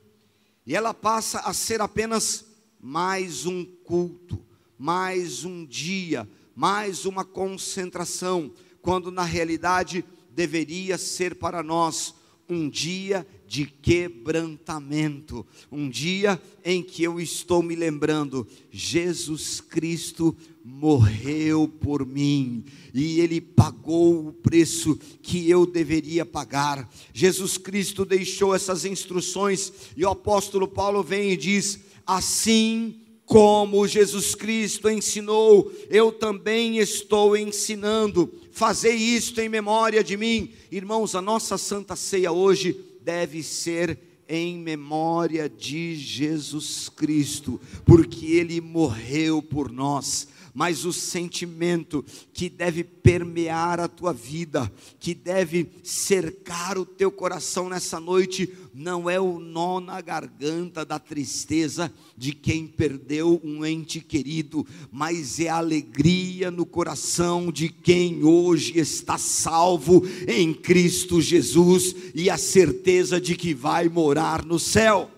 e 0.65 0.77
ela 0.77 0.95
passa 0.95 1.41
a 1.41 1.53
ser 1.53 1.81
apenas 1.81 2.45
mais 2.81 3.47
um 3.47 3.65
culto, 3.65 4.45
mais 4.83 5.45
um 5.45 5.65
dia, 5.65 6.29
mais 6.57 7.07
uma 7.07 7.25
concentração, 7.25 8.51
quando 8.81 9.13
na 9.13 9.23
realidade 9.23 10.05
deveria 10.35 10.99
ser 10.99 11.37
para 11.37 11.63
nós 11.63 12.17
um 12.49 12.69
dia 12.69 13.25
de 13.47 13.65
quebrantamento, 13.65 15.47
um 15.71 15.89
dia 15.89 16.43
em 16.65 16.83
que 16.83 17.05
eu 17.05 17.21
estou 17.21 17.63
me 17.63 17.77
lembrando, 17.77 18.45
Jesus 18.73 19.61
Cristo 19.61 20.37
morreu 20.65 21.69
por 21.69 22.05
mim 22.05 22.65
e 22.93 23.21
ele 23.21 23.41
pagou 23.41 24.27
o 24.27 24.33
preço 24.33 24.99
que 25.23 25.49
eu 25.49 25.65
deveria 25.65 26.27
pagar. 26.27 26.93
Jesus 27.15 27.57
Cristo 27.57 28.05
deixou 28.05 28.53
essas 28.53 28.85
instruções 28.85 29.73
e 29.97 30.05
o 30.05 30.11
apóstolo 30.11 30.67
Paulo 30.67 31.05
vem 31.05 31.31
e 31.31 31.37
diz: 31.37 31.79
assim 32.05 33.02
como 33.25 33.87
Jesus 33.87 34.35
Cristo 34.35 34.91
ensinou, 34.91 35.73
eu 35.89 36.13
também 36.13 36.79
estou 36.79 37.37
ensinando. 37.37 38.33
Fazei 38.51 38.95
isto 38.97 39.41
em 39.41 39.49
memória 39.49 40.03
de 40.05 40.17
mim. 40.17 40.53
Irmãos, 40.71 41.15
a 41.15 41.23
nossa 41.23 41.57
santa 41.57 41.97
ceia 41.97 42.33
hoje 42.33 42.77
deve 43.01 43.43
ser 43.43 43.99
em 44.29 44.59
memória 44.59 45.49
de 45.49 45.95
Jesus 45.95 46.89
Cristo, 46.89 47.61
porque 47.85 48.27
ele 48.27 48.61
morreu 48.61 49.43
por 49.43 49.71
nós 49.71 50.29
mas 50.55 50.85
o 50.85 50.93
sentimento 50.93 52.05
que 52.33 52.49
deve 52.49 52.85
permear 52.85 53.81
a 53.81 53.89
tua 53.89 54.13
vida, 54.13 54.71
que 55.01 55.15
deve 55.15 55.71
cercar 55.83 56.77
o 56.77 56.85
teu 56.85 57.11
coração 57.11 57.69
nessa 57.69 57.99
noite, 57.99 58.53
não 58.75 59.09
é 59.09 59.19
o 59.19 59.39
nó 59.39 59.81
na 59.81 60.01
garganta 60.01 60.85
da 60.85 60.99
tristeza 60.99 61.93
de 62.17 62.33
quem 62.33 62.67
perdeu 62.67 63.41
um 63.43 63.65
ente 63.65 64.01
querido, 64.01 64.67
mas 64.91 65.41
é 65.41 65.49
a 65.49 65.57
alegria 65.57 66.51
no 66.51 66.67
coração 66.67 67.51
de 67.51 67.69
quem 67.69 68.23
hoje 68.23 68.79
está 68.79 69.17
salvo 69.17 70.03
em 70.29 70.53
Cristo 70.53 71.21
Jesus 71.21 71.95
e 72.15 72.29
a 72.29 72.37
certeza 72.37 73.21
de 73.21 73.37
que 73.37 73.55
vai 73.55 73.89
morar 73.89 74.45
no 74.45 74.59
céu. 74.59 75.11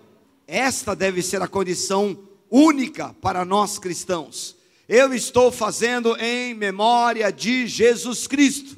Esta 0.47 0.95
deve 0.95 1.21
ser 1.21 1.41
a 1.41 1.47
condição 1.47 2.17
única 2.49 3.13
para 3.21 3.43
nós 3.43 3.77
cristãos 3.77 4.55
eu 4.87 5.13
estou 5.13 5.51
fazendo 5.51 6.15
em 6.17 6.53
memória 6.53 7.31
de 7.31 7.67
Jesus 7.67 8.27
Cristo. 8.27 8.77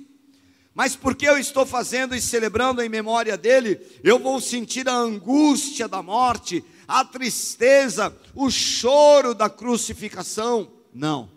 Mas 0.73 0.95
porque 0.95 1.27
eu 1.27 1.37
estou 1.37 1.65
fazendo 1.65 2.15
e 2.15 2.21
celebrando 2.21 2.81
em 2.81 2.89
memória 2.89 3.35
dele, 3.35 3.79
eu 4.03 4.19
vou 4.19 4.39
sentir 4.39 4.87
a 4.87 4.95
angústia 4.95 5.87
da 5.87 6.03
morte, 6.03 6.63
a 6.87 7.03
tristeza, 7.03 8.15
o 8.35 8.49
choro 8.51 9.33
da 9.33 9.49
crucificação. 9.49 10.71
Não, 10.93 11.31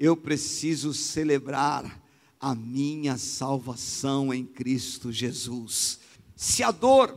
eu 0.00 0.16
preciso 0.16 0.94
celebrar 0.94 2.02
a 2.40 2.54
minha 2.54 3.18
salvação 3.18 4.32
em 4.32 4.44
Cristo 4.44 5.12
Jesus. 5.12 6.00
Se 6.34 6.62
a 6.62 6.70
dor 6.70 7.16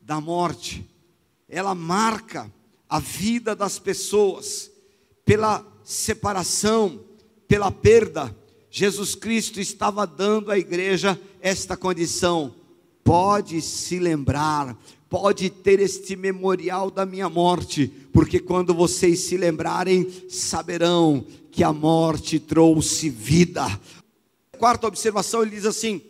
da 0.00 0.20
morte, 0.20 0.88
ela 1.48 1.74
marca 1.74 2.52
a 2.88 2.98
vida 2.98 3.54
das 3.54 3.78
pessoas, 3.78 4.70
pela 5.24 5.71
separação, 5.84 7.00
pela 7.48 7.70
perda, 7.70 8.34
Jesus 8.70 9.14
Cristo 9.14 9.60
estava 9.60 10.06
dando 10.06 10.50
à 10.50 10.58
igreja 10.58 11.20
esta 11.40 11.76
condição: 11.76 12.54
pode 13.04 13.60
se 13.60 13.98
lembrar, 13.98 14.76
pode 15.10 15.50
ter 15.50 15.80
este 15.80 16.16
memorial 16.16 16.90
da 16.90 17.04
minha 17.04 17.28
morte, 17.28 17.86
porque 18.12 18.40
quando 18.40 18.72
vocês 18.72 19.20
se 19.20 19.36
lembrarem, 19.36 20.10
saberão 20.28 21.26
que 21.50 21.62
a 21.62 21.72
morte 21.72 22.38
trouxe 22.40 23.10
vida. 23.10 23.66
Quarta 24.58 24.86
observação, 24.86 25.42
ele 25.42 25.56
diz 25.56 25.66
assim: 25.66 26.00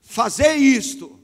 fazer 0.00 0.54
isto 0.54 1.18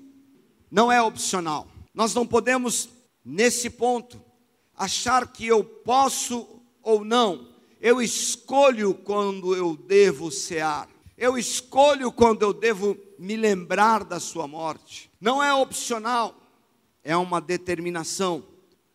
não 0.71 0.91
é 0.91 1.01
opcional. 1.01 1.69
Nós 1.95 2.15
não 2.15 2.27
podemos, 2.27 2.89
nesse 3.25 3.71
ponto, 3.71 4.21
achar 4.77 5.31
que 5.31 5.47
eu 5.47 5.63
posso 5.63 6.49
ou 6.83 7.05
não. 7.05 7.50
Eu 7.81 8.03
escolho 8.03 8.93
quando 8.93 9.57
eu 9.57 9.75
devo 9.75 10.31
cear. 10.31 10.89
Eu 11.17 11.39
escolho 11.39 12.13
quando 12.13 12.43
eu 12.43 12.53
devo 12.53 12.97
me 13.19 13.37
lembrar 13.37 14.05
da 14.05 14.21
sua 14.21 14.47
morte. 14.47 15.11
Não 15.21 15.43
é 15.43 15.53
opcional, 15.55 16.35
é 17.03 17.17
uma 17.17 17.41
determinação. 17.41 18.45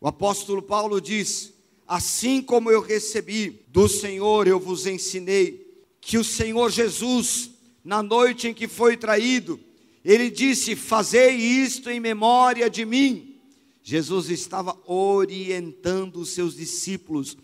O 0.00 0.06
apóstolo 0.06 0.62
Paulo 0.62 1.00
diz: 1.00 1.52
Assim 1.86 2.40
como 2.40 2.70
eu 2.70 2.80
recebi 2.80 3.64
do 3.68 3.88
Senhor, 3.88 4.46
eu 4.46 4.60
vos 4.60 4.86
ensinei 4.86 5.84
que 6.00 6.18
o 6.18 6.24
Senhor 6.24 6.70
Jesus, 6.70 7.50
na 7.84 8.02
noite 8.02 8.48
em 8.48 8.54
que 8.54 8.68
foi 8.68 8.96
traído, 8.96 9.58
ele 10.04 10.30
disse: 10.30 10.76
Fazei 10.76 11.34
isto 11.34 11.90
em 11.90 11.98
memória 11.98 12.70
de 12.70 12.84
mim. 12.84 13.36
Jesus 13.82 14.30
estava 14.30 14.76
orientando 14.84 16.16
os 16.16 16.30
seus 16.30 16.56
discípulos 16.56 17.36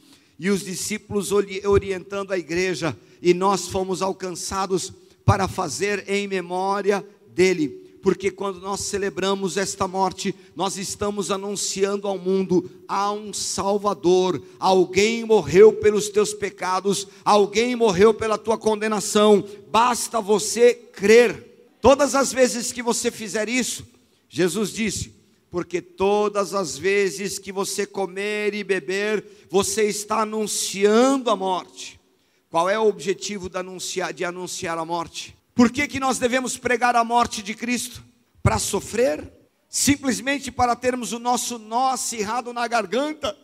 e 0.43 0.51
os 0.51 0.65
discípulos 0.65 1.31
orientando 1.31 2.33
a 2.33 2.37
igreja, 2.37 2.99
e 3.23 3.33
nós 3.33 3.69
fomos 3.69 4.03
alcançados 4.03 4.93
para 5.25 5.47
fazer 5.47 6.05
em 6.09 6.27
memória 6.27 7.07
dele. 7.29 7.69
Porque 8.03 8.29
quando 8.29 8.59
nós 8.59 8.81
celebramos 8.81 9.57
esta 9.57 9.87
morte, 9.87 10.35
nós 10.57 10.77
estamos 10.77 11.31
anunciando 11.31 12.09
ao 12.09 12.19
mundo: 12.19 12.69
há 12.89 13.13
um 13.13 13.33
Salvador, 13.33 14.43
alguém 14.59 15.25
morreu 15.25 15.75
pelos 15.75 16.09
teus 16.09 16.35
pecados, 16.35 17.07
alguém 17.25 17.77
morreu 17.77 18.13
pela 18.13 18.37
tua 18.37 18.59
condenação, 18.59 19.45
basta 19.71 20.21
você 20.21 20.75
crer. 20.75 21.77
Todas 21.81 22.17
as 22.17 22.33
vezes 22.33 22.73
que 22.73 22.83
você 22.83 23.13
fizer 23.13 23.49
isso, 23.49 23.87
Jesus 24.29 24.73
disse: 24.73 25.13
porque 25.53 25.83
todas 25.83 26.55
as 26.55 26.79
vezes 26.79 27.39
que 27.39 27.53
você 27.53 27.85
comer 27.85 28.55
e 28.55 28.65
beber, 28.65 29.47
você 29.51 29.85
está 29.85 30.23
anunciando 30.23 31.29
a 31.29 31.37
morte. 31.37 32.01
Qual 32.49 32.71
é 32.71 32.79
o 32.79 32.87
objetivo 32.87 33.51
de 33.51 33.59
anunciar, 33.59 34.15
de 34.15 34.25
anunciar 34.25 34.79
a 34.79 34.85
morte? 34.87 35.37
Por 35.55 35.71
que, 35.71 35.87
que 35.87 36.01
nós 36.01 36.19
devemos 36.19 36.57
pregar 36.57 36.97
a 36.97 37.05
morte 37.05 37.43
de 37.43 37.53
Cristo? 37.53 38.03
Para 38.43 38.59
sofrer? 38.59 39.31
Simplesmente 39.69 40.51
para 40.51 40.75
termos 40.75 41.13
o 41.13 41.19
nosso 41.19 41.59
nó 41.59 41.91
acirrado 41.91 42.55
na 42.55 42.67
garganta? 42.67 43.37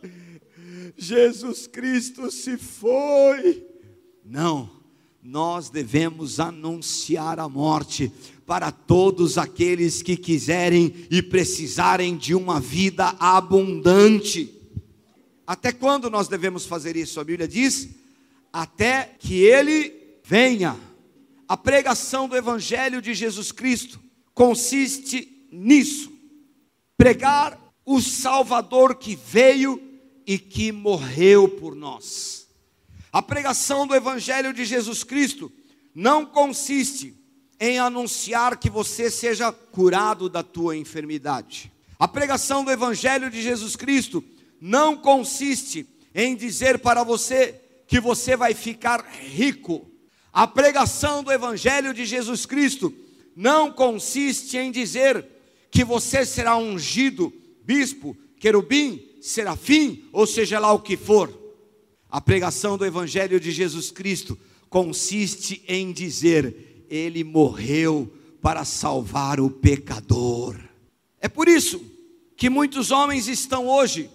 Jesus 0.96 1.66
Cristo 1.66 2.30
se 2.30 2.56
foi. 2.56 3.66
Não, 4.24 4.70
nós 5.22 5.68
devemos 5.68 6.38
anunciar 6.38 7.38
a 7.38 7.48
morte 7.48 8.12
para 8.46 8.70
todos 8.70 9.36
aqueles 9.36 10.00
que 10.00 10.16
quiserem 10.16 11.06
e 11.10 11.20
precisarem 11.20 12.16
de 12.16 12.34
uma 12.34 12.60
vida 12.60 13.14
abundante. 13.18 14.54
Até 15.46 15.72
quando 15.72 16.08
nós 16.08 16.28
devemos 16.28 16.66
fazer 16.66 16.96
isso? 16.96 17.20
A 17.20 17.24
Bíblia 17.24 17.48
diz: 17.48 17.88
até 18.52 19.14
que 19.18 19.42
ele 19.42 19.92
venha. 20.24 20.78
A 21.46 21.56
pregação 21.56 22.28
do 22.28 22.36
Evangelho 22.36 23.00
de 23.00 23.14
Jesus 23.14 23.50
Cristo 23.50 23.98
consiste 24.34 25.46
nisso: 25.50 26.12
pregar 26.96 27.58
o 27.84 28.00
Salvador 28.00 28.96
que 28.96 29.16
veio 29.16 29.82
e 30.26 30.38
que 30.38 30.70
morreu 30.70 31.48
por 31.48 31.74
nós. 31.74 32.37
A 33.12 33.22
pregação 33.22 33.86
do 33.86 33.94
Evangelho 33.94 34.52
de 34.52 34.64
Jesus 34.64 35.02
Cristo 35.02 35.50
não 35.94 36.26
consiste 36.26 37.14
em 37.58 37.78
anunciar 37.78 38.56
que 38.56 38.70
você 38.70 39.10
seja 39.10 39.50
curado 39.50 40.28
da 40.28 40.42
tua 40.42 40.76
enfermidade. 40.76 41.72
A 41.98 42.06
pregação 42.06 42.64
do 42.64 42.70
Evangelho 42.70 43.30
de 43.30 43.42
Jesus 43.42 43.74
Cristo 43.74 44.22
não 44.60 44.96
consiste 44.96 45.86
em 46.14 46.36
dizer 46.36 46.78
para 46.78 47.02
você 47.02 47.60
que 47.86 47.98
você 47.98 48.36
vai 48.36 48.54
ficar 48.54 49.04
rico. 49.10 49.90
A 50.32 50.46
pregação 50.46 51.22
do 51.22 51.32
Evangelho 51.32 51.92
de 51.94 52.04
Jesus 52.04 52.46
Cristo 52.46 52.94
não 53.34 53.72
consiste 53.72 54.56
em 54.56 54.70
dizer 54.70 55.26
que 55.70 55.82
você 55.82 56.24
será 56.24 56.56
ungido, 56.56 57.32
bispo, 57.64 58.16
querubim, 58.38 59.02
serafim, 59.20 60.04
ou 60.12 60.26
seja 60.26 60.58
lá 60.58 60.72
o 60.72 60.80
que 60.80 60.96
for. 60.96 61.47
A 62.10 62.20
pregação 62.20 62.78
do 62.78 62.86
Evangelho 62.86 63.38
de 63.38 63.50
Jesus 63.50 63.90
Cristo 63.90 64.38
consiste 64.68 65.62
em 65.68 65.92
dizer 65.92 66.86
ele 66.88 67.22
morreu 67.22 68.12
para 68.40 68.64
salvar 68.64 69.40
o 69.40 69.50
pecador. 69.50 70.56
É 71.20 71.28
por 71.28 71.48
isso 71.48 71.82
que 72.36 72.48
muitos 72.48 72.90
homens 72.90 73.28
estão 73.28 73.66
hoje 73.66 74.08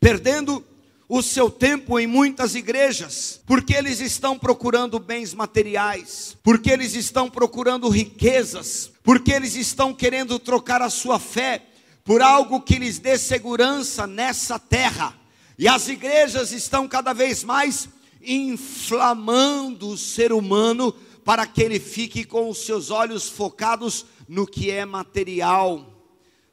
perdendo 0.00 0.64
o 1.08 1.22
seu 1.22 1.50
tempo 1.50 1.98
em 1.98 2.06
muitas 2.06 2.54
igrejas, 2.54 3.40
porque 3.46 3.74
eles 3.74 4.00
estão 4.00 4.38
procurando 4.38 4.98
bens 4.98 5.34
materiais, 5.34 6.36
porque 6.42 6.70
eles 6.70 6.94
estão 6.94 7.28
procurando 7.28 7.88
riquezas, 7.88 8.90
porque 9.02 9.30
eles 9.30 9.54
estão 9.54 9.92
querendo 9.92 10.38
trocar 10.38 10.80
a 10.80 10.88
sua 10.88 11.18
fé 11.18 11.66
por 12.02 12.22
algo 12.22 12.62
que 12.62 12.78
lhes 12.78 12.98
dê 12.98 13.18
segurança 13.18 14.06
nessa 14.06 14.58
terra. 14.58 15.14
E 15.62 15.68
as 15.68 15.86
igrejas 15.86 16.50
estão 16.50 16.88
cada 16.88 17.12
vez 17.12 17.44
mais 17.44 17.88
inflamando 18.20 19.90
o 19.90 19.96
ser 19.96 20.32
humano 20.32 20.90
para 21.24 21.46
que 21.46 21.62
ele 21.62 21.78
fique 21.78 22.24
com 22.24 22.50
os 22.50 22.66
seus 22.66 22.90
olhos 22.90 23.28
focados 23.28 24.04
no 24.26 24.44
que 24.44 24.72
é 24.72 24.84
material. 24.84 26.04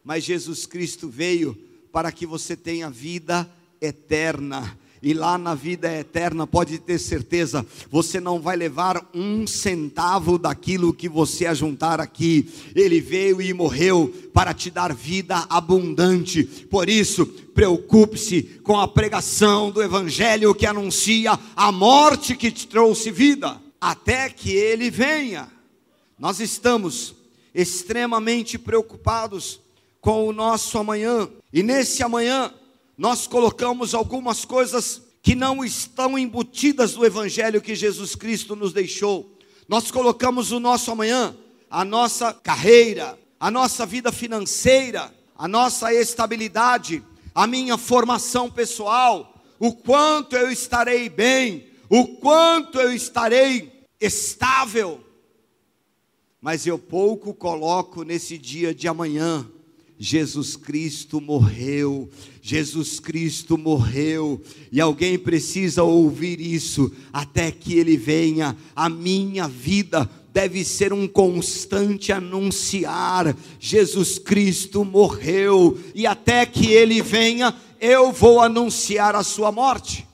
Mas 0.04 0.24
Jesus 0.26 0.68
Cristo 0.68 1.10
veio 1.10 1.58
para 1.92 2.12
que 2.12 2.28
você 2.28 2.56
tenha 2.56 2.88
vida 2.88 3.52
eterna. 3.82 4.78
E 5.02 5.14
lá 5.14 5.38
na 5.38 5.56
vida 5.56 5.90
eterna, 5.94 6.46
pode 6.46 6.78
ter 6.78 7.00
certeza, 7.00 7.66
você 7.90 8.20
não 8.20 8.42
vai 8.42 8.58
levar 8.58 9.10
um 9.14 9.48
centavo 9.48 10.38
daquilo 10.38 10.94
que 10.94 11.08
você 11.08 11.46
ajuntar 11.46 12.02
aqui. 12.02 12.50
Ele 12.76 13.00
veio 13.00 13.42
e 13.42 13.54
morreu 13.54 14.14
para 14.34 14.54
te 14.54 14.70
dar 14.70 14.94
vida 14.94 15.46
abundante. 15.50 16.44
Por 16.44 16.90
isso, 16.90 17.26
preocupe-se 17.26 18.44
com 18.64 18.78
a 18.78 18.88
pregação 18.88 19.72
do 19.72 19.82
Evangelho 19.82 20.54
que 20.54 20.66
anuncia 20.66 21.40
a 21.56 21.72
morte 21.72 22.36
que 22.36 22.52
te 22.52 22.68
trouxe 22.68 23.10
vida 23.10 23.60
até 23.80 24.30
que 24.30 24.52
ele 24.52 24.90
venha. 24.90 25.50
Nós 26.18 26.42
estamos 26.42 27.16
extremamente 27.56 28.60
preocupados 28.60 29.62
com 30.02 30.28
o 30.28 30.34
nosso 30.34 30.78
amanhã, 30.78 31.30
e 31.52 31.62
nesse 31.62 32.04
amanhã 32.04 32.54
nós 33.00 33.26
colocamos 33.26 33.94
algumas 33.94 34.44
coisas 34.44 35.02
que 35.22 35.34
não 35.34 35.64
estão 35.64 36.20
embutidas 36.20 36.96
no 36.96 37.06
evangelho 37.06 37.62
que 37.62 37.74
Jesus 37.74 38.14
Cristo 38.14 38.58
nos 38.58 38.74
deixou. 38.74 39.38
Nós 39.70 39.90
colocamos 39.90 40.52
o 40.52 40.60
nosso 40.60 40.92
amanhã, 40.92 41.34
a 41.72 41.86
nossa 41.86 42.34
carreira, 42.34 43.18
a 43.40 43.50
nossa 43.50 43.86
vida 43.86 44.12
financeira, 44.12 45.16
a 45.34 45.48
nossa 45.48 45.94
estabilidade, 45.94 47.02
a 47.34 47.48
minha 47.48 47.78
formação 47.78 48.52
pessoal, 48.52 49.34
o 49.58 49.72
quanto 49.72 50.36
eu 50.36 50.52
estarei 50.52 51.08
bem, 51.08 51.68
o 51.90 52.06
quanto 52.06 52.82
eu 52.82 52.92
estarei 52.92 53.86
estável. 54.02 55.02
Mas 56.42 56.68
eu 56.68 56.78
pouco 56.78 57.34
coloco 57.34 58.04
nesse 58.04 58.38
dia 58.38 58.76
de 58.76 58.90
amanhã. 58.90 59.50
Jesus 60.02 60.56
Cristo 60.56 61.20
morreu, 61.20 62.10
Jesus 62.42 63.02
Cristo 63.02 63.58
morreu, 63.58 64.42
e 64.72 64.80
alguém 64.80 65.20
precisa 65.20 65.84
ouvir 65.84 66.40
isso 66.40 66.90
até 67.12 67.52
que 67.52 67.78
ele 67.78 67.98
venha. 67.98 68.56
A 68.74 68.88
minha 68.88 69.46
vida 69.46 70.10
deve 70.32 70.64
ser 70.64 70.94
um 70.94 71.06
constante 71.06 72.14
anunciar: 72.14 73.36
Jesus 73.60 74.18
Cristo 74.18 74.86
morreu, 74.86 75.78
e 75.94 76.08
até 76.08 76.46
que 76.46 76.72
ele 76.72 77.02
venha, 77.02 77.54
eu 77.82 78.10
vou 78.14 78.40
anunciar 78.40 79.18
a 79.18 79.24
sua 79.24 79.52
morte. 79.52 80.08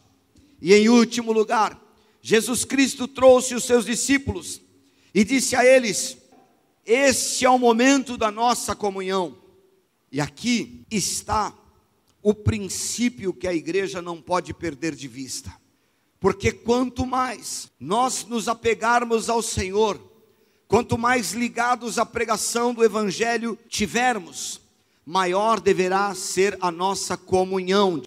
E 0.59 0.73
em 0.73 0.89
último 0.89 1.31
lugar, 1.31 1.79
Jesus 2.23 2.65
Cristo 2.65 3.07
trouxe 3.07 3.53
os 3.53 3.65
seus 3.65 3.85
discípulos 3.85 4.59
e 5.13 5.23
disse 5.23 5.55
a 5.55 5.63
eles: 5.63 6.17
Este 6.83 7.45
é 7.45 7.49
o 7.51 7.59
momento 7.59 8.17
da 8.17 8.31
nossa 8.31 8.75
comunhão. 8.75 9.44
E 10.15 10.21
aqui 10.21 10.85
está 10.89 11.53
o 12.23 12.33
princípio 12.33 13.33
que 13.33 13.45
a 13.45 13.53
igreja 13.53 14.01
não 14.01 14.21
pode 14.21 14.53
perder 14.53 14.95
de 14.95 15.09
vista. 15.09 15.53
Porque 16.21 16.53
quanto 16.53 17.05
mais 17.05 17.69
nós 17.77 18.23
nos 18.23 18.47
apegarmos 18.47 19.29
ao 19.29 19.41
Senhor, 19.41 19.99
quanto 20.69 20.97
mais 20.97 21.33
ligados 21.33 21.99
à 21.99 22.05
pregação 22.05 22.73
do 22.73 22.81
Evangelho 22.81 23.59
tivermos, 23.67 24.61
maior 25.05 25.59
deverá 25.59 26.15
ser 26.15 26.57
a 26.61 26.71
nossa 26.71 27.17
comunhão. 27.17 28.01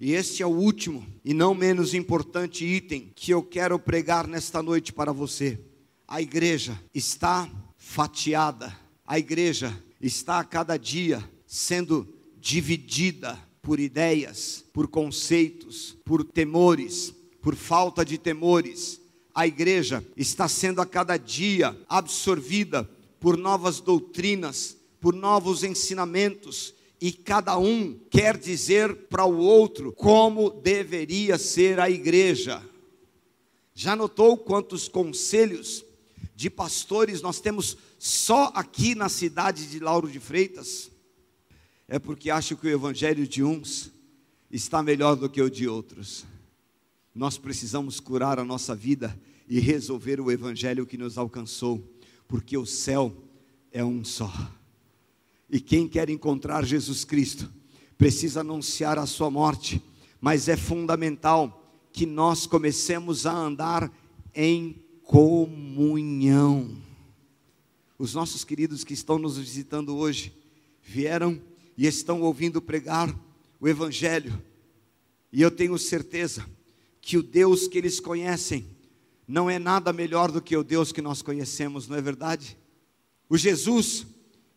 E 0.00 0.14
este 0.14 0.42
é 0.42 0.46
o 0.46 0.50
último 0.50 1.06
e 1.24 1.32
não 1.32 1.54
menos 1.54 1.94
importante 1.94 2.64
item 2.64 3.12
que 3.14 3.30
eu 3.30 3.40
quero 3.40 3.78
pregar 3.78 4.26
nesta 4.26 4.60
noite 4.60 4.92
para 4.92 5.12
você. 5.12 5.60
A 6.08 6.20
igreja 6.20 6.76
está 6.92 7.48
fatiada, 7.78 8.76
a 9.06 9.16
igreja 9.16 9.80
está 10.06 10.38
a 10.38 10.44
cada 10.44 10.76
dia 10.76 11.28
sendo 11.46 12.06
dividida 12.36 13.38
por 13.62 13.80
ideias, 13.80 14.62
por 14.72 14.88
conceitos, 14.88 15.96
por 16.04 16.22
temores, 16.22 17.14
por 17.40 17.56
falta 17.56 18.04
de 18.04 18.18
temores. 18.18 19.00
A 19.34 19.46
igreja 19.46 20.04
está 20.14 20.46
sendo 20.46 20.82
a 20.82 20.86
cada 20.86 21.16
dia 21.16 21.76
absorvida 21.88 22.88
por 23.18 23.38
novas 23.38 23.80
doutrinas, 23.80 24.76
por 25.00 25.14
novos 25.14 25.64
ensinamentos, 25.64 26.74
e 27.00 27.10
cada 27.10 27.56
um 27.58 27.98
quer 28.10 28.36
dizer 28.36 29.08
para 29.08 29.24
o 29.24 29.38
outro 29.38 29.92
como 29.92 30.50
deveria 30.50 31.38
ser 31.38 31.80
a 31.80 31.88
igreja. 31.88 32.62
Já 33.74 33.96
notou 33.96 34.36
quantos 34.36 34.86
conselhos 34.86 35.84
de 36.36 36.50
pastores 36.50 37.22
nós 37.22 37.40
temos 37.40 37.76
só 38.06 38.52
aqui 38.54 38.94
na 38.94 39.08
cidade 39.08 39.66
de 39.66 39.78
Lauro 39.78 40.10
de 40.10 40.20
Freitas? 40.20 40.90
É 41.88 41.98
porque 41.98 42.30
acho 42.30 42.54
que 42.54 42.66
o 42.66 42.70
evangelho 42.70 43.26
de 43.26 43.42
uns 43.42 43.90
está 44.50 44.82
melhor 44.82 45.16
do 45.16 45.26
que 45.26 45.40
o 45.40 45.48
de 45.48 45.66
outros. 45.66 46.26
Nós 47.14 47.38
precisamos 47.38 48.00
curar 48.00 48.38
a 48.38 48.44
nossa 48.44 48.74
vida 48.74 49.18
e 49.48 49.58
resolver 49.58 50.20
o 50.20 50.30
evangelho 50.30 50.84
que 50.84 50.98
nos 50.98 51.16
alcançou, 51.16 51.82
porque 52.28 52.58
o 52.58 52.66
céu 52.66 53.10
é 53.72 53.82
um 53.82 54.04
só. 54.04 54.30
E 55.48 55.58
quem 55.58 55.88
quer 55.88 56.10
encontrar 56.10 56.62
Jesus 56.62 57.06
Cristo 57.06 57.50
precisa 57.96 58.40
anunciar 58.40 58.98
a 58.98 59.06
sua 59.06 59.30
morte, 59.30 59.82
mas 60.20 60.46
é 60.46 60.58
fundamental 60.58 61.74
que 61.90 62.04
nós 62.04 62.46
comecemos 62.46 63.24
a 63.24 63.32
andar 63.32 63.90
em 64.34 64.84
comunhão. 65.04 66.83
Os 68.04 68.12
nossos 68.12 68.44
queridos 68.44 68.84
que 68.84 68.92
estão 68.92 69.18
nos 69.18 69.38
visitando 69.38 69.96
hoje 69.96 70.30
vieram 70.82 71.40
e 71.74 71.86
estão 71.86 72.20
ouvindo 72.20 72.60
pregar 72.60 73.08
o 73.58 73.66
Evangelho, 73.66 74.44
e 75.32 75.40
eu 75.40 75.50
tenho 75.50 75.78
certeza 75.78 76.44
que 77.00 77.16
o 77.16 77.22
Deus 77.22 77.66
que 77.66 77.78
eles 77.78 78.00
conhecem 78.00 78.66
não 79.26 79.48
é 79.48 79.58
nada 79.58 79.90
melhor 79.90 80.30
do 80.30 80.42
que 80.42 80.54
o 80.54 80.62
Deus 80.62 80.92
que 80.92 81.00
nós 81.00 81.22
conhecemos, 81.22 81.88
não 81.88 81.96
é 81.96 82.02
verdade? 82.02 82.58
O 83.26 83.38
Jesus 83.38 84.06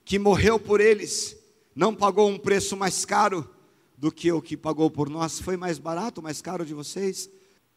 que 0.03 0.19
morreu 0.19 0.59
por 0.59 0.81
eles 0.81 1.37
não 1.73 1.95
pagou 1.95 2.27
um 2.27 2.37
preço 2.37 2.75
mais 2.75 3.05
caro 3.05 3.49
do 3.97 4.11
que 4.11 4.29
o 4.29 4.41
que 4.41 4.57
pagou 4.57 4.91
por 4.91 5.09
nós, 5.09 5.39
foi 5.39 5.55
mais 5.55 5.79
barato, 5.79 6.21
mais 6.21 6.41
caro 6.41 6.65
de 6.65 6.73
vocês? 6.73 7.29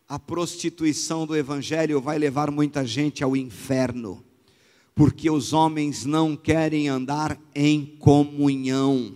A 0.08 0.18
prostituição 0.18 1.24
do 1.28 1.36
Evangelho 1.36 2.00
vai 2.00 2.18
levar 2.18 2.50
muita 2.50 2.84
gente 2.84 3.22
ao 3.22 3.36
inferno, 3.36 4.24
porque 5.00 5.30
os 5.30 5.54
homens 5.54 6.04
não 6.04 6.36
querem 6.36 6.86
andar 6.86 7.40
em 7.54 7.86
comunhão 7.98 9.14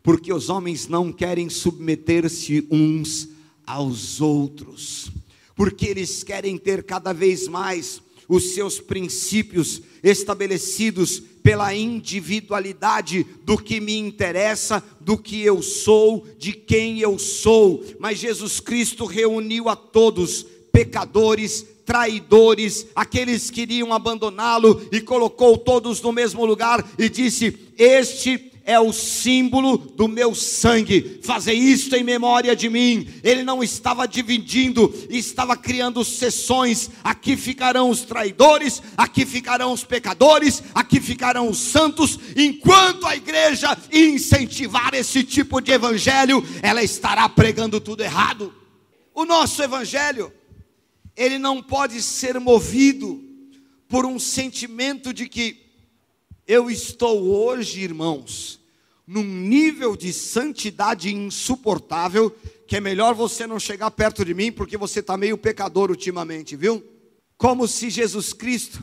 porque 0.00 0.32
os 0.32 0.48
homens 0.48 0.86
não 0.86 1.12
querem 1.12 1.50
submeter-se 1.50 2.64
uns 2.70 3.28
aos 3.66 4.20
outros, 4.20 5.10
porque 5.56 5.86
eles 5.86 6.22
querem 6.22 6.56
ter 6.56 6.84
cada 6.84 7.12
vez 7.12 7.48
mais 7.48 8.00
os 8.28 8.54
seus 8.54 8.78
princípios 8.78 9.82
estabelecidos 10.04 11.20
pela 11.42 11.74
individualidade 11.74 13.26
do 13.42 13.58
que 13.58 13.80
me 13.80 13.96
interessa, 13.96 14.80
do 15.00 15.18
que 15.18 15.42
eu 15.42 15.60
sou, 15.62 16.28
de 16.38 16.52
quem 16.52 17.00
eu 17.00 17.18
sou. 17.18 17.84
Mas 17.98 18.20
Jesus 18.20 18.60
Cristo 18.60 19.04
reuniu 19.04 19.68
a 19.68 19.74
todos, 19.74 20.46
pecadores, 20.70 21.66
traidores, 21.88 22.86
aqueles 22.94 23.48
que 23.48 23.62
iriam 23.62 23.94
abandoná-lo, 23.94 24.86
e 24.92 25.00
colocou 25.00 25.56
todos 25.56 26.02
no 26.02 26.12
mesmo 26.12 26.44
lugar 26.44 26.86
e 26.98 27.08
disse: 27.08 27.58
Este 27.78 28.52
é 28.62 28.78
o 28.78 28.92
símbolo 28.92 29.78
do 29.78 30.06
meu 30.06 30.34
sangue. 30.34 31.18
Fazer 31.22 31.54
isto 31.54 31.96
em 31.96 32.04
memória 32.04 32.54
de 32.54 32.68
mim. 32.68 33.08
Ele 33.24 33.42
não 33.42 33.62
estava 33.62 34.06
dividindo, 34.06 34.94
estava 35.08 35.56
criando 35.56 36.04
sessões. 36.04 36.90
Aqui 37.02 37.38
ficarão 37.38 37.88
os 37.88 38.02
traidores, 38.02 38.82
aqui 38.94 39.24
ficarão 39.24 39.72
os 39.72 39.82
pecadores, 39.82 40.62
aqui 40.74 41.00
ficarão 41.00 41.48
os 41.48 41.56
santos. 41.56 42.18
Enquanto 42.36 43.06
a 43.06 43.16
igreja 43.16 43.74
incentivar 43.90 44.92
esse 44.92 45.24
tipo 45.24 45.62
de 45.62 45.72
evangelho, 45.72 46.44
ela 46.60 46.82
estará 46.82 47.26
pregando 47.30 47.80
tudo 47.80 48.02
errado. 48.02 48.52
O 49.14 49.24
nosso 49.24 49.62
evangelho, 49.62 50.30
ele 51.18 51.36
não 51.36 51.60
pode 51.60 52.00
ser 52.00 52.38
movido 52.38 53.20
por 53.88 54.06
um 54.06 54.20
sentimento 54.20 55.12
de 55.12 55.28
que 55.28 55.66
eu 56.46 56.70
estou 56.70 57.20
hoje, 57.24 57.80
irmãos, 57.80 58.60
num 59.04 59.24
nível 59.24 59.96
de 59.96 60.12
santidade 60.12 61.12
insuportável, 61.12 62.30
que 62.68 62.76
é 62.76 62.80
melhor 62.80 63.14
você 63.14 63.48
não 63.48 63.58
chegar 63.58 63.90
perto 63.90 64.24
de 64.24 64.32
mim, 64.32 64.52
porque 64.52 64.76
você 64.76 65.00
está 65.00 65.16
meio 65.16 65.36
pecador 65.36 65.90
ultimamente, 65.90 66.54
viu? 66.54 66.84
Como 67.36 67.66
se 67.66 67.90
Jesus 67.90 68.32
Cristo, 68.32 68.82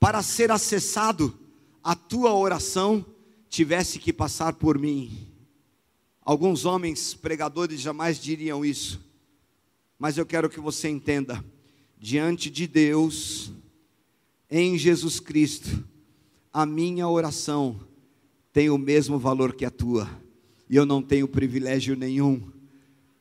para 0.00 0.22
ser 0.22 0.50
acessado 0.50 1.38
a 1.84 1.94
tua 1.94 2.34
oração, 2.34 3.04
tivesse 3.50 3.98
que 3.98 4.12
passar 4.12 4.54
por 4.54 4.78
mim. 4.78 5.28
Alguns 6.22 6.64
homens 6.64 7.12
pregadores 7.12 7.80
jamais 7.80 8.18
diriam 8.18 8.64
isso, 8.64 9.00
mas 10.02 10.18
eu 10.18 10.26
quero 10.26 10.50
que 10.50 10.58
você 10.58 10.88
entenda: 10.88 11.44
diante 11.96 12.50
de 12.50 12.66
Deus, 12.66 13.52
em 14.50 14.76
Jesus 14.76 15.20
Cristo, 15.20 15.84
a 16.52 16.66
minha 16.66 17.06
oração 17.06 17.78
tem 18.52 18.68
o 18.68 18.76
mesmo 18.76 19.16
valor 19.16 19.54
que 19.54 19.64
a 19.64 19.70
tua, 19.70 20.10
e 20.68 20.74
eu 20.74 20.84
não 20.84 21.00
tenho 21.00 21.28
privilégio 21.28 21.94
nenhum, 21.94 22.50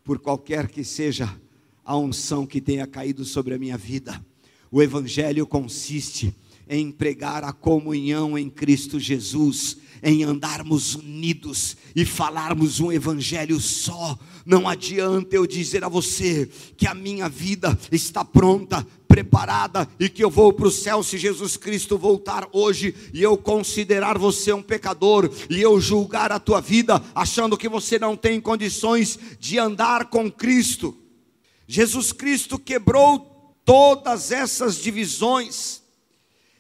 por 0.04 0.18
qualquer 0.18 0.70
que 0.70 0.84
seja 0.84 1.40
a 1.86 1.96
unção 1.96 2.48
que 2.48 2.60
tenha 2.60 2.88
caído 2.88 3.24
sobre 3.26 3.54
a 3.54 3.60
minha 3.60 3.78
vida. 3.78 4.20
O 4.72 4.82
Evangelho 4.82 5.46
consiste 5.46 6.36
em 6.70 6.92
pregar 6.92 7.44
a 7.44 7.52
comunhão 7.52 8.38
em 8.38 8.50
Cristo 8.50 9.00
Jesus, 9.00 9.78
em 10.04 10.24
andarmos 10.24 10.96
unidos 10.96 11.78
e 11.96 12.06
falarmos 12.06 12.80
um 12.80 12.92
evangelho 12.92 13.60
só. 13.60 14.18
Não 14.46 14.68
adianta 14.68 15.36
eu 15.36 15.46
dizer 15.46 15.84
a 15.84 15.90
você 15.90 16.50
que 16.76 16.88
a 16.88 16.94
minha 16.94 17.30
vida 17.30 17.78
está 17.92 18.26
pronta, 18.26 18.86
preparada 19.08 19.88
e 20.00 20.08
que 20.08 20.24
eu 20.24 20.30
vou 20.30 20.54
para 20.54 20.68
o 20.68 20.72
céu 20.72 21.04
se 21.04 21.18
Jesus 21.18 21.58
Cristo 21.58 21.98
voltar 21.98 22.48
hoje 22.54 22.96
e 23.14 23.22
eu 23.22 23.38
considerar 23.38 24.18
você 24.18 24.54
um 24.54 24.64
pecador 24.64 25.30
e 25.50 25.62
eu 25.62 25.80
julgar 25.82 26.32
a 26.32 26.40
tua 26.40 26.62
vida 26.62 27.04
achando 27.14 27.58
que 27.58 27.68
você 27.68 28.00
não 28.00 28.16
tem 28.16 28.40
condições 28.40 29.20
de 29.38 29.60
andar 29.60 30.06
com 30.06 30.32
Cristo. 30.32 30.98
Jesus 31.68 32.12
Cristo 32.12 32.58
quebrou 32.58 33.56
todas 33.66 34.32
essas 34.32 34.78
divisões. 34.78 35.81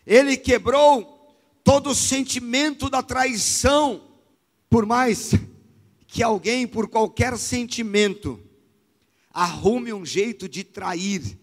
Ele 0.05 0.37
quebrou 0.37 1.35
todo 1.63 1.93
sentimento 1.95 2.89
da 2.89 3.03
traição, 3.03 4.01
por 4.69 4.85
mais 4.85 5.31
que 6.07 6.23
alguém, 6.23 6.67
por 6.67 6.87
qualquer 6.87 7.37
sentimento, 7.37 8.39
arrume 9.33 9.93
um 9.93 10.05
jeito 10.05 10.49
de 10.49 10.63
trair, 10.63 11.37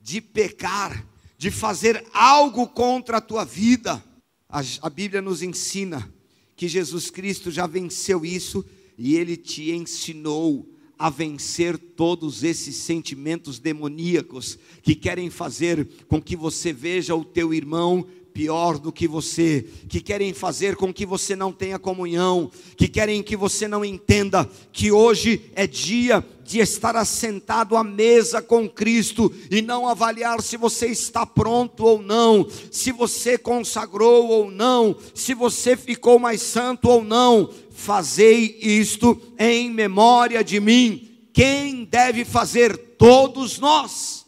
de 0.00 0.20
pecar, 0.20 1.06
de 1.36 1.50
fazer 1.50 2.04
algo 2.12 2.66
contra 2.66 3.18
a 3.18 3.20
tua 3.20 3.44
vida, 3.44 4.02
a, 4.48 4.62
a 4.82 4.90
Bíblia 4.90 5.20
nos 5.20 5.42
ensina 5.42 6.10
que 6.54 6.68
Jesus 6.68 7.10
Cristo 7.10 7.50
já 7.50 7.66
venceu 7.66 8.24
isso 8.24 8.64
e 8.96 9.16
ele 9.16 9.36
te 9.36 9.70
ensinou 9.72 10.66
a 10.98 11.10
vencer 11.10 11.76
todos 11.76 12.42
esses 12.42 12.76
sentimentos 12.76 13.58
demoníacos 13.58 14.58
que 14.82 14.94
querem 14.94 15.30
fazer 15.30 15.86
com 16.08 16.20
que 16.20 16.36
você 16.36 16.72
veja 16.72 17.14
o 17.14 17.24
teu 17.24 17.52
irmão 17.52 18.06
pior 18.36 18.78
do 18.78 18.92
que 18.92 19.08
você, 19.08 19.64
que 19.88 19.98
querem 19.98 20.34
fazer 20.34 20.76
com 20.76 20.92
que 20.92 21.06
você 21.06 21.34
não 21.34 21.50
tenha 21.50 21.78
comunhão, 21.78 22.50
que 22.76 22.86
querem 22.86 23.22
que 23.22 23.34
você 23.34 23.66
não 23.66 23.82
entenda 23.82 24.46
que 24.70 24.92
hoje 24.92 25.50
é 25.54 25.66
dia 25.66 26.22
de 26.44 26.58
estar 26.58 26.94
assentado 26.96 27.78
à 27.78 27.82
mesa 27.82 28.42
com 28.42 28.68
Cristo 28.68 29.32
e 29.50 29.62
não 29.62 29.88
avaliar 29.88 30.42
se 30.42 30.58
você 30.58 30.88
está 30.88 31.24
pronto 31.24 31.82
ou 31.82 32.02
não, 32.02 32.46
se 32.70 32.92
você 32.92 33.38
consagrou 33.38 34.28
ou 34.28 34.50
não, 34.50 34.94
se 35.14 35.32
você 35.32 35.74
ficou 35.74 36.18
mais 36.18 36.42
santo 36.42 36.90
ou 36.90 37.02
não. 37.02 37.48
Fazei 37.70 38.58
isto 38.60 39.18
em 39.38 39.70
memória 39.70 40.44
de 40.44 40.60
mim. 40.60 41.08
Quem 41.32 41.84
deve 41.84 42.22
fazer? 42.22 42.76
Todos 42.98 43.58
nós. 43.58 44.26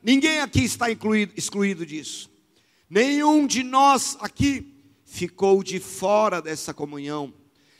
Ninguém 0.00 0.38
aqui 0.38 0.62
está 0.62 0.88
incluído, 0.88 1.32
excluído 1.36 1.84
disso. 1.84 2.29
Nenhum 2.90 3.46
de 3.46 3.62
nós 3.62 4.18
aqui 4.20 4.74
ficou 5.04 5.62
de 5.62 5.78
fora 5.78 6.42
dessa 6.42 6.74
comunhão. 6.74 7.32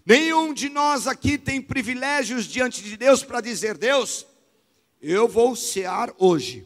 Nenhum 0.07 0.55
de 0.55 0.69
nós 0.69 1.09
aqui 1.09 1.37
tem 1.37 1.61
privilégios 1.61 2.45
diante 2.45 2.81
de 2.81 2.97
Deus 2.97 3.25
para 3.25 3.41
dizer: 3.41 3.77
Deus, 3.77 4.25
eu 5.03 5.27
vou 5.27 5.57
cear 5.57 6.15
hoje, 6.17 6.65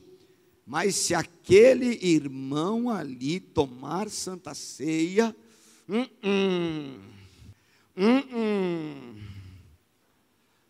mas 0.66 0.94
se 0.94 1.14
aquele 1.14 1.98
irmão 2.02 2.90
ali 2.90 3.40
tomar 3.40 4.10
santa 4.10 4.54
ceia, 4.54 5.34
hum, 5.88 6.06
hum, 6.22 7.00
hum, 7.96 8.22
hum. 8.30 9.14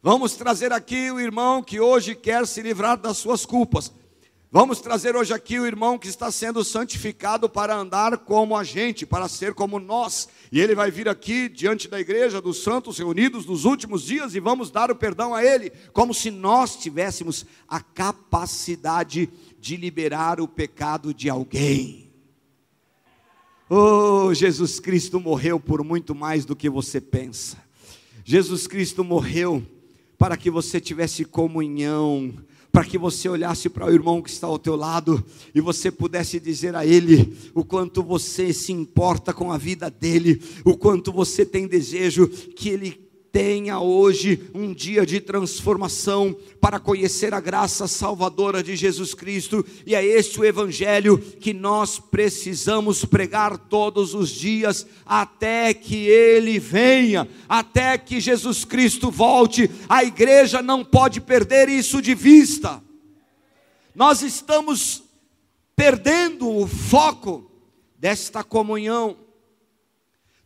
vamos 0.00 0.36
trazer 0.36 0.72
aqui 0.72 1.10
o 1.10 1.18
irmão 1.18 1.60
que 1.60 1.80
hoje 1.80 2.14
quer 2.14 2.46
se 2.46 2.62
livrar 2.62 2.96
das 2.96 3.16
suas 3.16 3.44
culpas. 3.44 3.92
Vamos 4.56 4.80
trazer 4.80 5.16
hoje 5.16 5.34
aqui 5.34 5.58
o 5.58 5.66
irmão 5.66 5.98
que 5.98 6.06
está 6.06 6.30
sendo 6.30 6.62
santificado 6.62 7.48
para 7.48 7.74
andar 7.74 8.18
como 8.18 8.56
a 8.56 8.62
gente, 8.62 9.04
para 9.04 9.26
ser 9.26 9.52
como 9.52 9.80
nós. 9.80 10.28
E 10.52 10.60
ele 10.60 10.76
vai 10.76 10.92
vir 10.92 11.08
aqui 11.08 11.48
diante 11.48 11.88
da 11.88 11.98
igreja 11.98 12.40
dos 12.40 12.62
santos 12.62 12.96
reunidos 12.96 13.46
nos 13.46 13.64
últimos 13.64 14.04
dias 14.04 14.32
e 14.36 14.38
vamos 14.38 14.70
dar 14.70 14.92
o 14.92 14.94
perdão 14.94 15.34
a 15.34 15.44
ele, 15.44 15.72
como 15.92 16.14
se 16.14 16.30
nós 16.30 16.76
tivéssemos 16.76 17.44
a 17.66 17.80
capacidade 17.80 19.28
de 19.58 19.76
liberar 19.76 20.40
o 20.40 20.46
pecado 20.46 21.12
de 21.12 21.28
alguém. 21.28 22.12
Oh, 23.68 24.32
Jesus 24.32 24.78
Cristo 24.78 25.18
morreu 25.18 25.58
por 25.58 25.82
muito 25.82 26.14
mais 26.14 26.44
do 26.44 26.54
que 26.54 26.70
você 26.70 27.00
pensa. 27.00 27.58
Jesus 28.24 28.68
Cristo 28.68 29.02
morreu 29.02 29.66
para 30.16 30.36
que 30.36 30.48
você 30.48 30.80
tivesse 30.80 31.24
comunhão 31.24 32.32
para 32.74 32.84
que 32.84 32.98
você 32.98 33.28
olhasse 33.28 33.68
para 33.68 33.86
o 33.86 33.90
irmão 33.92 34.20
que 34.20 34.28
está 34.28 34.48
ao 34.48 34.58
teu 34.58 34.74
lado 34.74 35.24
e 35.54 35.60
você 35.60 35.92
pudesse 35.92 36.40
dizer 36.40 36.74
a 36.74 36.84
ele 36.84 37.32
o 37.54 37.64
quanto 37.64 38.02
você 38.02 38.52
se 38.52 38.72
importa 38.72 39.32
com 39.32 39.52
a 39.52 39.56
vida 39.56 39.88
dele, 39.88 40.42
o 40.64 40.76
quanto 40.76 41.12
você 41.12 41.46
tem 41.46 41.68
desejo 41.68 42.26
que 42.26 42.68
ele 42.68 43.03
tenha 43.34 43.80
hoje 43.80 44.48
um 44.54 44.72
dia 44.72 45.04
de 45.04 45.18
transformação 45.18 46.36
para 46.60 46.78
conhecer 46.78 47.34
a 47.34 47.40
graça 47.40 47.88
salvadora 47.88 48.62
de 48.62 48.76
Jesus 48.76 49.12
Cristo, 49.12 49.66
e 49.84 49.92
é 49.92 50.04
este 50.04 50.38
o 50.38 50.44
evangelho 50.44 51.18
que 51.18 51.52
nós 51.52 51.98
precisamos 51.98 53.04
pregar 53.04 53.58
todos 53.58 54.14
os 54.14 54.30
dias 54.30 54.86
até 55.04 55.74
que 55.74 56.06
ele 56.06 56.60
venha, 56.60 57.28
até 57.48 57.98
que 57.98 58.20
Jesus 58.20 58.64
Cristo 58.64 59.10
volte. 59.10 59.68
A 59.88 60.04
igreja 60.04 60.62
não 60.62 60.84
pode 60.84 61.20
perder 61.20 61.68
isso 61.68 62.00
de 62.00 62.14
vista. 62.14 62.80
Nós 63.96 64.22
estamos 64.22 65.02
perdendo 65.74 66.48
o 66.48 66.68
foco 66.68 67.50
desta 67.98 68.44
comunhão. 68.44 69.16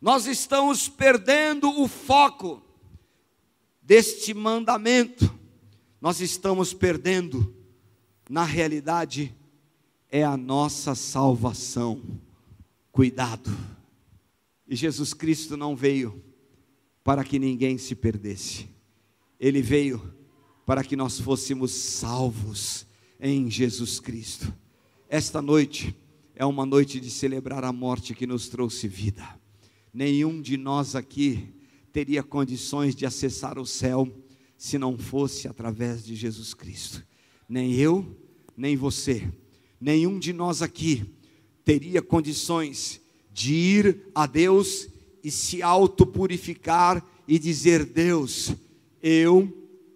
Nós 0.01 0.25
estamos 0.25 0.89
perdendo 0.89 1.69
o 1.79 1.87
foco 1.87 2.63
deste 3.89 4.35
mandamento, 4.35 5.33
nós 5.99 6.21
estamos 6.21 6.75
perdendo, 6.75 7.51
na 8.29 8.43
realidade, 8.43 9.35
é 10.11 10.23
a 10.23 10.37
nossa 10.37 10.93
salvação. 10.93 11.99
Cuidado. 12.91 13.49
E 14.67 14.75
Jesus 14.75 15.11
Cristo 15.15 15.57
não 15.57 15.75
veio 15.75 16.23
para 17.03 17.23
que 17.23 17.39
ninguém 17.39 17.79
se 17.79 17.95
perdesse, 17.95 18.69
ele 19.39 19.59
veio 19.59 20.13
para 20.67 20.83
que 20.83 20.95
nós 20.95 21.19
fôssemos 21.19 21.71
salvos 21.71 22.85
em 23.19 23.49
Jesus 23.49 23.99
Cristo. 23.99 24.53
Esta 25.09 25.41
noite 25.41 25.95
é 26.35 26.45
uma 26.45 26.63
noite 26.63 26.99
de 26.99 27.09
celebrar 27.09 27.63
a 27.63 27.73
morte 27.73 28.13
que 28.13 28.27
nos 28.27 28.49
trouxe 28.49 28.87
vida. 28.87 29.27
Nenhum 29.91 30.39
de 30.39 30.57
nós 30.57 30.95
aqui 30.95 31.55
teria 31.99 32.23
condições 32.23 32.95
de 32.95 33.05
acessar 33.05 33.59
o 33.59 33.65
céu 33.65 34.09
se 34.57 34.77
não 34.77 34.97
fosse 34.97 35.49
através 35.49 36.01
de 36.01 36.15
Jesus 36.15 36.53
Cristo. 36.53 37.05
Nem 37.47 37.73
eu, 37.75 38.17
nem 38.55 38.77
você, 38.77 39.27
nenhum 39.81 40.17
de 40.17 40.31
nós 40.31 40.61
aqui 40.61 41.03
teria 41.65 42.01
condições 42.01 43.01
de 43.33 43.53
ir 43.53 44.01
a 44.15 44.25
Deus 44.25 44.87
e 45.21 45.29
se 45.29 45.61
autopurificar 45.61 47.05
e 47.27 47.37
dizer: 47.37 47.83
Deus, 47.83 48.53
eu 49.03 49.53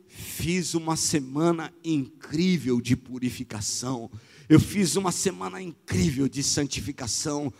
fiz 0.09 0.73
uma 0.73 0.97
semana 0.97 1.73
incrível 1.85 2.81
de 2.81 2.97
purificação, 2.97 4.11
eu 4.49 4.59
fiz 4.59 4.97
uma 4.97 5.13
semana 5.13 5.61
incrível 5.61 6.27
de 6.27 6.43
santificação. 6.43 7.53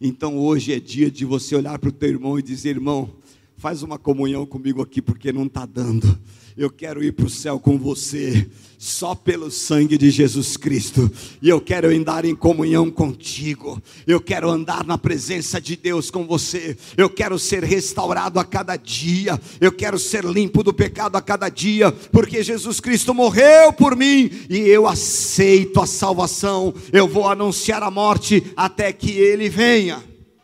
Então 0.00 0.38
hoje 0.38 0.72
é 0.72 0.78
dia 0.78 1.10
de 1.10 1.24
você 1.24 1.56
olhar 1.56 1.80
para 1.80 1.88
o 1.88 1.92
teu 1.92 2.10
irmão 2.10 2.38
e 2.38 2.42
dizer: 2.42 2.76
irmão, 2.76 3.12
faz 3.56 3.82
uma 3.82 3.98
comunhão 3.98 4.44
comigo 4.44 4.82
aqui, 4.82 5.00
porque 5.00 5.32
não 5.32 5.44
está 5.44 5.64
dando. 5.64 6.18
Eu 6.56 6.70
quero 6.70 7.04
ir 7.04 7.12
para 7.12 7.26
o 7.26 7.30
céu 7.30 7.58
com 7.58 7.76
você, 7.76 8.48
só 8.78 9.14
pelo 9.14 9.50
sangue 9.50 9.98
de 9.98 10.10
Jesus 10.10 10.56
Cristo. 10.56 11.10
E 11.42 11.50
eu 11.50 11.60
quero 11.60 11.88
andar 11.88 12.24
em 12.24 12.34
comunhão 12.34 12.90
contigo. 12.90 13.80
Eu 14.06 14.22
quero 14.22 14.48
andar 14.48 14.82
na 14.86 14.96
presença 14.96 15.60
de 15.60 15.76
Deus 15.76 16.10
com 16.10 16.26
você. 16.26 16.74
Eu 16.96 17.10
quero 17.10 17.38
ser 17.38 17.62
restaurado 17.62 18.40
a 18.40 18.44
cada 18.44 18.74
dia. 18.76 19.38
Eu 19.60 19.70
quero 19.70 19.98
ser 19.98 20.24
limpo 20.24 20.62
do 20.62 20.72
pecado 20.72 21.16
a 21.16 21.20
cada 21.20 21.50
dia, 21.50 21.92
porque 21.92 22.42
Jesus 22.42 22.80
Cristo 22.80 23.12
morreu 23.12 23.70
por 23.74 23.94
mim 23.94 24.30
e 24.48 24.60
eu 24.60 24.86
aceito 24.86 25.78
a 25.78 25.86
salvação. 25.86 26.72
Eu 26.90 27.06
vou 27.06 27.28
anunciar 27.28 27.82
a 27.82 27.90
morte 27.90 28.42
até 28.56 28.94
que 28.94 29.10
Ele 29.10 29.50
venha. 29.50 30.02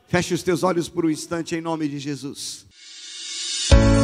Feche 0.09 0.35
os 0.35 0.43
teus 0.43 0.63
olhos 0.63 0.91
por 0.91 1.07
um 1.07 1.11
instante 1.11 1.55
em 1.55 1.63
nome 1.63 1.89
de 1.89 1.99
Jesus. 1.99 2.67
Shoot. 3.63 4.02